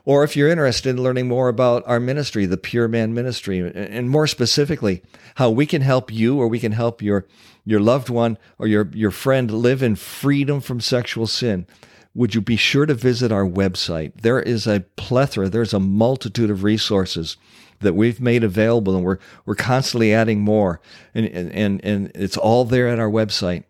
or 0.06 0.24
if 0.24 0.36
you're 0.36 0.50
interested 0.50 0.92
in 0.92 1.04
learning 1.04 1.28
more 1.28 1.48
about 1.48 1.84
our 1.88 2.00
ministry, 2.00 2.46
the 2.46 2.58
Pure 2.58 2.88
Man 2.88 3.14
Ministry, 3.14 3.60
and 3.60 4.10
more 4.10 4.28
specifically, 4.28 5.04
how 5.36 5.50
we 5.50 5.66
can 5.66 5.82
help 5.82 6.12
you 6.12 6.38
or 6.40 6.48
we 6.48 6.60
can 6.60 6.72
help 6.72 7.02
your, 7.02 7.26
your 7.66 7.80
loved 7.80 8.10
one 8.10 8.38
or 8.58 8.68
your, 8.68 8.90
your 8.94 9.12
friend 9.12 9.52
live 9.52 9.84
in 9.84 9.96
freedom 9.96 10.60
from 10.60 10.82
sexual 10.82 11.28
sin, 11.28 11.68
would 12.14 12.36
you 12.36 12.42
be 12.42 12.56
sure 12.56 12.86
to 12.86 12.94
visit 12.94 13.32
our 13.32 13.46
website? 13.46 14.22
There 14.22 14.42
is 14.42 14.68
a 14.68 14.82
plethora, 14.96 15.50
there's 15.50 15.74
a 15.74 15.80
multitude 15.80 16.50
of 16.50 16.64
resources 16.64 17.38
that 17.80 17.94
we've 17.94 18.22
made 18.22 18.44
available 18.44 18.96
and 18.96 19.04
we're, 19.04 19.18
we're 19.46 19.56
constantly 19.56 20.14
adding 20.14 20.42
more. 20.42 20.80
And, 21.14 21.26
and, 21.28 21.84
and 21.84 22.12
it's 22.14 22.38
all 22.38 22.66
there 22.66 22.88
at 22.88 23.00
our 23.00 23.10
website. 23.10 23.64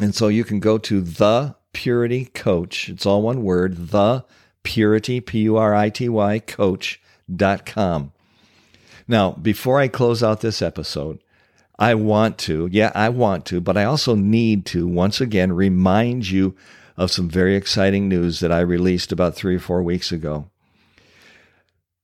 And 0.00 0.14
so 0.14 0.28
you 0.28 0.44
can 0.44 0.60
go 0.60 0.78
to 0.78 1.00
the 1.00 1.56
purity 1.72 2.26
coach. 2.26 2.88
It's 2.88 3.06
all 3.06 3.22
one 3.22 3.42
word, 3.42 3.88
the 3.88 4.24
purity, 4.62 5.20
P 5.20 5.40
U 5.40 5.56
R 5.56 5.74
I 5.74 5.90
T 5.90 6.08
Y, 6.08 6.38
coach.com. 6.40 8.12
Now, 9.08 9.32
before 9.32 9.80
I 9.80 9.88
close 9.88 10.22
out 10.22 10.40
this 10.40 10.60
episode, 10.60 11.20
I 11.78 11.94
want 11.94 12.38
to, 12.38 12.68
yeah, 12.72 12.90
I 12.94 13.08
want 13.10 13.44
to, 13.46 13.60
but 13.60 13.76
I 13.76 13.84
also 13.84 14.14
need 14.14 14.66
to 14.66 14.86
once 14.88 15.20
again 15.20 15.52
remind 15.52 16.28
you 16.28 16.56
of 16.96 17.10
some 17.10 17.28
very 17.28 17.56
exciting 17.56 18.08
news 18.08 18.40
that 18.40 18.52
I 18.52 18.60
released 18.60 19.12
about 19.12 19.34
three 19.34 19.56
or 19.56 19.60
four 19.60 19.82
weeks 19.82 20.12
ago. 20.12 20.50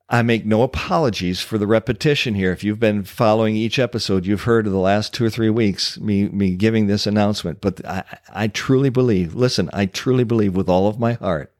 I 0.08 0.20
make 0.20 0.44
no 0.44 0.62
apologies 0.62 1.40
for 1.40 1.56
the 1.56 1.66
repetition 1.66 2.34
here. 2.34 2.52
If 2.52 2.62
you've 2.62 2.78
been 2.78 3.02
following 3.02 3.56
each 3.56 3.78
episode, 3.78 4.26
you've 4.26 4.42
heard 4.42 4.66
of 4.66 4.72
the 4.72 4.78
last 4.78 5.14
two 5.14 5.24
or 5.24 5.30
three 5.30 5.48
weeks 5.48 5.98
me 5.98 6.28
me 6.28 6.54
giving 6.54 6.86
this 6.86 7.06
announcement. 7.06 7.62
But 7.62 7.84
I, 7.86 8.04
I 8.30 8.48
truly 8.48 8.90
believe, 8.90 9.34
listen, 9.34 9.70
I 9.72 9.86
truly 9.86 10.24
believe 10.24 10.54
with 10.54 10.68
all 10.68 10.86
of 10.86 11.00
my 11.00 11.14
heart 11.14 11.50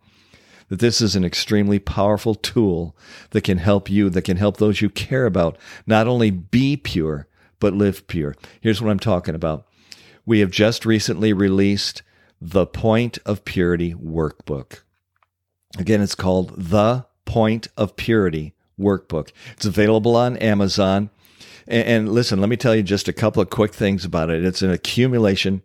that 0.68 0.80
this 0.80 1.00
is 1.00 1.16
an 1.16 1.24
extremely 1.24 1.78
powerful 1.78 2.34
tool 2.34 2.96
that 3.30 3.44
can 3.44 3.58
help 3.58 3.90
you, 3.90 4.10
that 4.10 4.22
can 4.22 4.36
help 4.36 4.58
those 4.58 4.80
you 4.80 4.90
care 4.90 5.24
about, 5.24 5.56
not 5.86 6.06
only 6.06 6.30
be 6.30 6.76
pure, 6.76 7.26
but 7.58 7.74
live 7.74 8.06
pure. 8.06 8.34
Here's 8.60 8.82
what 8.82 8.90
I'm 8.90 8.98
talking 8.98 9.34
about. 9.34 9.66
We 10.26 10.40
have 10.40 10.50
just 10.50 10.84
recently 10.84 11.32
released 11.32 12.02
the 12.44 12.66
Point 12.66 13.18
of 13.24 13.44
Purity 13.44 13.94
Workbook. 13.94 14.80
Again, 15.78 16.02
it's 16.02 16.16
called 16.16 16.52
The 16.56 17.06
Point 17.24 17.68
of 17.76 17.94
Purity 17.94 18.54
Workbook. 18.78 19.30
It's 19.52 19.64
available 19.64 20.16
on 20.16 20.36
Amazon. 20.38 21.10
And, 21.68 22.12
listen, 22.12 22.40
let 22.40 22.48
me 22.48 22.56
tell 22.56 22.74
you 22.74 22.82
just 22.82 23.06
a 23.06 23.12
couple 23.12 23.40
of 23.40 23.48
quick 23.48 23.72
things 23.72 24.04
about 24.04 24.28
it. 24.28 24.44
It's 24.44 24.60
an 24.60 24.72
accumulation 24.72 25.62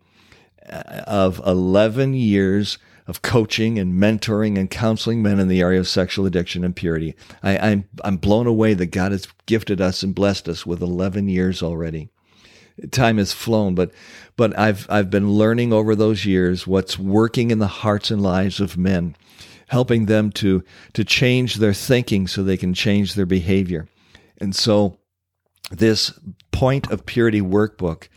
uh, 0.69 0.83
of 1.07 1.41
11 1.47 2.13
years 2.13 2.77
of 3.07 3.23
coaching 3.23 3.79
and 3.79 3.95
mentoring 3.95 4.59
and 4.59 4.69
counseling 4.69 5.23
men 5.23 5.39
in 5.39 5.47
the 5.47 5.61
area 5.61 5.79
of 5.79 5.87
sexual 5.87 6.27
addiction 6.27 6.63
and 6.63 6.75
purity. 6.75 7.15
I, 7.41 7.53
am 7.53 7.63
I'm, 7.63 7.89
I'm 8.03 8.17
blown 8.17 8.45
away 8.45 8.75
that 8.75 8.91
God 8.91 9.13
has 9.13 9.27
gifted 9.47 9.81
us 9.81 10.03
and 10.03 10.13
blessed 10.13 10.47
us 10.47 10.63
with 10.63 10.83
11 10.83 11.27
years 11.27 11.63
already 11.63 12.11
time 12.91 13.17
has 13.17 13.33
flown, 13.33 13.75
but 13.75 13.91
but 14.35 14.57
I've 14.57 14.85
I've 14.89 15.09
been 15.09 15.31
learning 15.31 15.73
over 15.73 15.95
those 15.95 16.25
years 16.25 16.67
what's 16.67 16.99
working 16.99 17.51
in 17.51 17.59
the 17.59 17.67
hearts 17.67 18.11
and 18.11 18.21
lives 18.21 18.59
of 18.59 18.77
men, 18.77 19.15
helping 19.67 20.05
them 20.05 20.31
to 20.33 20.63
to 20.93 21.03
change 21.03 21.55
their 21.55 21.73
thinking 21.73 22.27
so 22.27 22.43
they 22.43 22.57
can 22.57 22.73
change 22.73 23.13
their 23.13 23.25
behavior. 23.25 23.87
And 24.39 24.55
so 24.55 24.99
this 25.71 26.17
point 26.51 26.89
of 26.91 27.05
purity 27.05 27.41
workbook 27.41 28.07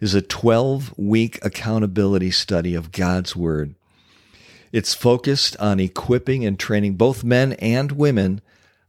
is 0.00 0.14
a 0.14 0.22
12 0.22 0.96
week 0.96 1.38
accountability 1.44 2.30
study 2.30 2.74
of 2.74 2.92
God's 2.92 3.34
word. 3.34 3.74
It's 4.72 4.94
focused 4.94 5.56
on 5.58 5.78
equipping 5.78 6.44
and 6.44 6.58
training 6.58 6.94
both 6.94 7.22
men 7.22 7.52
and 7.54 7.92
women 7.92 8.40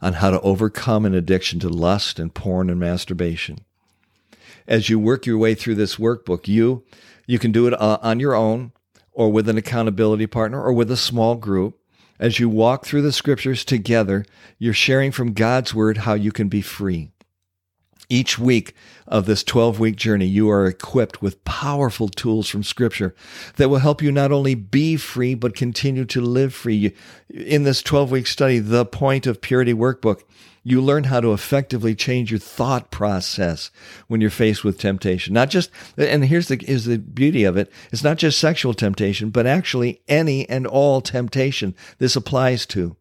on 0.02 0.14
how 0.14 0.32
to 0.32 0.42
overcome 0.42 1.06
an 1.06 1.14
addiction 1.14 1.60
to 1.60 1.70
lust 1.70 2.20
and 2.20 2.34
porn 2.34 2.70
and 2.70 2.80
masturbation 2.80 3.60
as 4.68 4.90
you 4.90 5.00
work 5.00 5.26
your 5.26 5.38
way 5.38 5.56
through 5.56 5.76
this 5.76 5.96
workbook. 5.96 6.48
You 6.48 6.84
you 7.28 7.40
can 7.40 7.52
do 7.52 7.68
it 7.68 7.74
uh, 7.74 7.98
on 8.02 8.20
your 8.20 8.36
own 8.36 8.72
or 9.12 9.32
with 9.32 9.50
an 9.50 9.58
accountability 9.58 10.28
partner 10.28 10.62
or 10.62 10.74
with 10.74 10.92
a 10.92 10.98
small 10.98 11.36
group. 11.36 11.80
As 12.20 12.40
you 12.40 12.48
walk 12.48 12.86
through 12.86 13.02
the 13.02 13.12
scriptures 13.12 13.66
together, 13.66 14.26
you're 14.58 14.74
sharing 14.74 15.12
from 15.12 15.34
God's 15.34 15.74
word 15.74 15.98
how 15.98 16.14
you 16.14 16.32
can 16.32 16.48
be 16.48 16.62
free. 16.62 17.12
Each 18.08 18.38
week 18.38 18.74
of 19.08 19.26
this 19.26 19.44
12 19.44 19.80
week 19.80 19.96
journey, 19.96 20.28
you 20.28 20.50
are 20.50 20.68
equipped 20.68 21.22
with 21.22 21.44
powerful 21.44 22.08
tools 22.08 22.48
from 22.48 22.64
scripture 22.64 23.16
that 23.58 23.70
will 23.70 23.80
help 23.80 24.02
you 24.02 24.12
not 24.12 24.32
only 24.32 24.54
be 24.54 24.96
free, 24.96 25.34
but 25.34 25.56
continue 25.56 26.06
to 26.06 26.22
live 26.22 26.54
free. 26.54 26.94
In 27.30 27.64
this 27.64 27.82
12 27.82 28.12
week 28.12 28.28
study, 28.28 28.60
the 28.60 28.86
point 28.86 29.26
of 29.26 29.42
purity 29.42 29.74
workbook, 29.74 30.22
you 30.68 30.82
learn 30.82 31.04
how 31.06 31.22
to 31.22 31.32
effectively 31.32 31.94
change 31.94 32.32
your 32.32 32.40
thought 32.40 32.90
process 32.90 33.70
when 34.08 34.20
you're 34.20 34.32
faced 34.32 34.64
with 34.64 34.80
temptation. 34.80 35.32
Not 35.32 35.52
just, 35.52 35.70
and 35.96 36.26
here's 36.26 36.48
the, 36.48 36.60
is 36.68 36.86
the 36.86 36.98
beauty 36.98 37.44
of 37.44 37.56
it. 37.56 37.72
It's 37.92 38.04
not 38.04 38.18
just 38.18 38.40
sexual 38.40 38.74
temptation, 38.74 39.30
but 39.30 39.46
actually 39.46 40.02
any 40.08 40.50
and 40.50 40.66
all 40.66 41.02
temptation 41.02 41.76
this 42.00 42.16
applies 42.16 42.66
to. 42.68 42.98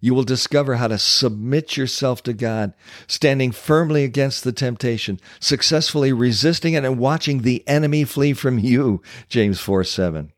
You 0.00 0.14
will 0.14 0.24
discover 0.24 0.76
how 0.76 0.88
to 0.88 0.96
submit 0.96 1.76
yourself 1.76 2.22
to 2.22 2.32
God, 2.32 2.72
standing 3.06 3.52
firmly 3.52 4.04
against 4.04 4.42
the 4.42 4.50
temptation, 4.50 5.20
successfully 5.38 6.14
resisting 6.14 6.72
it 6.72 6.84
and 6.84 6.98
watching 6.98 7.42
the 7.42 7.62
enemy 7.68 8.04
flee 8.04 8.32
from 8.32 8.58
you. 8.58 9.02
James 9.28 9.60
4 9.60 9.84
7. 9.84 10.32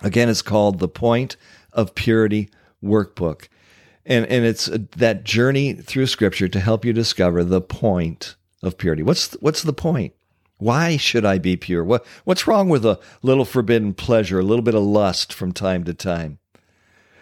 Again, 0.00 0.30
it's 0.30 0.42
called 0.42 0.78
the 0.78 0.88
Point 0.88 1.36
of 1.70 1.94
Purity 1.94 2.48
Workbook 2.82 3.48
and 4.04 4.26
and 4.26 4.44
it's 4.44 4.66
that 4.96 5.24
journey 5.24 5.74
through 5.74 6.06
scripture 6.06 6.48
to 6.48 6.60
help 6.60 6.84
you 6.84 6.92
discover 6.92 7.44
the 7.44 7.60
point 7.60 8.36
of 8.62 8.78
purity. 8.78 9.02
What's 9.02 9.32
what's 9.34 9.62
the 9.62 9.72
point? 9.72 10.14
Why 10.58 10.96
should 10.96 11.24
i 11.24 11.38
be 11.38 11.56
pure? 11.56 11.84
What 11.84 12.06
what's 12.24 12.46
wrong 12.46 12.68
with 12.68 12.84
a 12.84 13.00
little 13.22 13.44
forbidden 13.44 13.94
pleasure 13.94 14.38
a 14.38 14.44
little 14.44 14.62
bit 14.62 14.74
of 14.74 14.82
lust 14.82 15.32
from 15.32 15.52
time 15.52 15.84
to 15.84 15.94
time? 15.94 16.38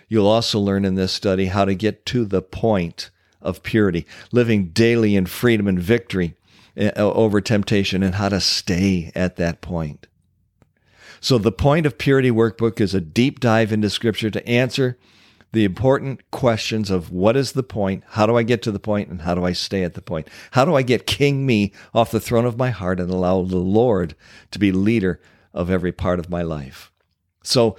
You'll 0.09 0.27
also 0.27 0.59
learn 0.59 0.85
in 0.85 0.97
this 0.97 1.13
study 1.13 1.47
how 1.47 1.65
to 1.65 1.75
get 1.75 2.05
to 2.07 2.25
the 2.25 2.43
point 2.43 3.11
of 3.41 3.63
purity 3.63 4.07
living 4.33 4.69
daily 4.69 5.17
in 5.17 5.27
freedom 5.27 5.67
and 5.67 5.79
victory 5.79 6.35
eh, 6.77 6.91
over 6.97 7.41
temptation 7.41 8.03
and 8.03 8.17
how 8.17 8.29
to 8.29 8.41
stay 8.41 9.13
at 9.15 9.37
that 9.37 9.61
point. 9.61 10.07
So 11.21 11.39
the 11.39 11.53
point 11.53 11.87
of 11.87 11.99
purity 11.99 12.31
workbook 12.31 12.81
is 12.81 12.95
a 12.95 13.01
deep 13.01 13.41
dive 13.41 13.73
into 13.73 13.91
scripture 13.91 14.31
to 14.31 14.47
answer 14.49 14.99
the 15.53 15.65
important 15.65 16.31
questions 16.31 16.91
of 16.91 17.11
what 17.11 17.37
is 17.37 17.53
the 17.53 17.63
point? 17.63 18.05
How 18.09 18.27
do 18.27 18.37
I 18.37 18.43
get 18.43 18.63
to 18.63 18.73
the 18.73 18.79
point 18.79 19.09
and 19.09 19.23
how 19.23 19.35
do 19.35 19.45
I 19.45 19.53
stay 19.53 19.83
at 19.83 19.95
the 19.95 20.03
point? 20.03 20.29
How 20.53 20.65
do 20.65 20.75
I 20.75 20.83
get 20.83 21.07
King 21.07 21.45
me 21.45 21.73
off 21.93 22.11
the 22.11 22.21
throne 22.21 22.47
of 22.47 22.57
my 22.57 22.71
heart 22.71 23.01
and 23.01 23.11
allow 23.11 23.43
the 23.43 23.57
Lord 23.57 24.15
to 24.53 24.59
be 24.59 24.73
leader 24.73 25.21
of 25.53 25.71
every 25.71 25.93
part 25.93 26.19
of 26.19 26.31
my 26.31 26.43
life? 26.43 26.93
So 27.43 27.77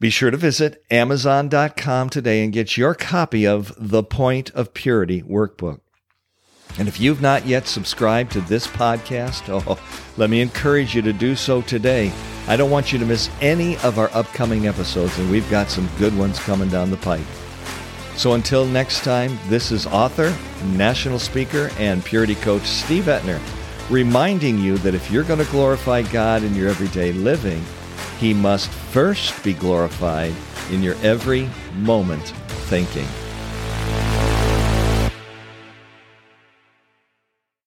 be 0.00 0.10
sure 0.10 0.30
to 0.30 0.36
visit 0.36 0.84
Amazon.com 0.90 2.10
today 2.10 2.42
and 2.42 2.52
get 2.52 2.76
your 2.76 2.94
copy 2.94 3.46
of 3.46 3.72
The 3.78 4.02
Point 4.02 4.50
of 4.50 4.74
Purity 4.74 5.22
workbook. 5.22 5.80
And 6.78 6.88
if 6.88 6.98
you've 7.00 7.20
not 7.20 7.46
yet 7.46 7.66
subscribed 7.66 8.32
to 8.32 8.40
this 8.42 8.66
podcast, 8.66 9.42
oh, 9.66 9.78
let 10.16 10.30
me 10.30 10.40
encourage 10.40 10.94
you 10.94 11.02
to 11.02 11.12
do 11.12 11.36
so 11.36 11.62
today. 11.62 12.12
I 12.48 12.56
don't 12.56 12.70
want 12.70 12.92
you 12.92 12.98
to 12.98 13.06
miss 13.06 13.30
any 13.40 13.76
of 13.78 13.98
our 13.98 14.10
upcoming 14.12 14.66
episodes, 14.66 15.18
and 15.18 15.30
we've 15.30 15.48
got 15.50 15.70
some 15.70 15.88
good 15.98 16.16
ones 16.16 16.38
coming 16.40 16.68
down 16.68 16.90
the 16.90 16.96
pipe. 16.96 17.26
So 18.16 18.34
until 18.34 18.66
next 18.66 19.04
time, 19.04 19.38
this 19.48 19.72
is 19.72 19.86
author, 19.86 20.36
national 20.74 21.18
speaker, 21.18 21.70
and 21.78 22.04
purity 22.04 22.34
coach 22.36 22.64
Steve 22.64 23.04
Etner 23.04 23.40
reminding 23.90 24.58
you 24.58 24.78
that 24.78 24.94
if 24.94 25.10
you're 25.10 25.24
going 25.24 25.38
to 25.38 25.50
glorify 25.50 26.02
God 26.02 26.42
in 26.42 26.54
your 26.54 26.68
everyday 26.68 27.12
living, 27.12 27.62
He 28.18 28.32
must 28.32 28.70
first 28.70 29.42
be 29.44 29.52
glorified 29.52 30.32
in 30.70 30.82
your 30.82 30.94
every 31.02 31.48
moment 31.76 32.28
thinking. 32.68 33.06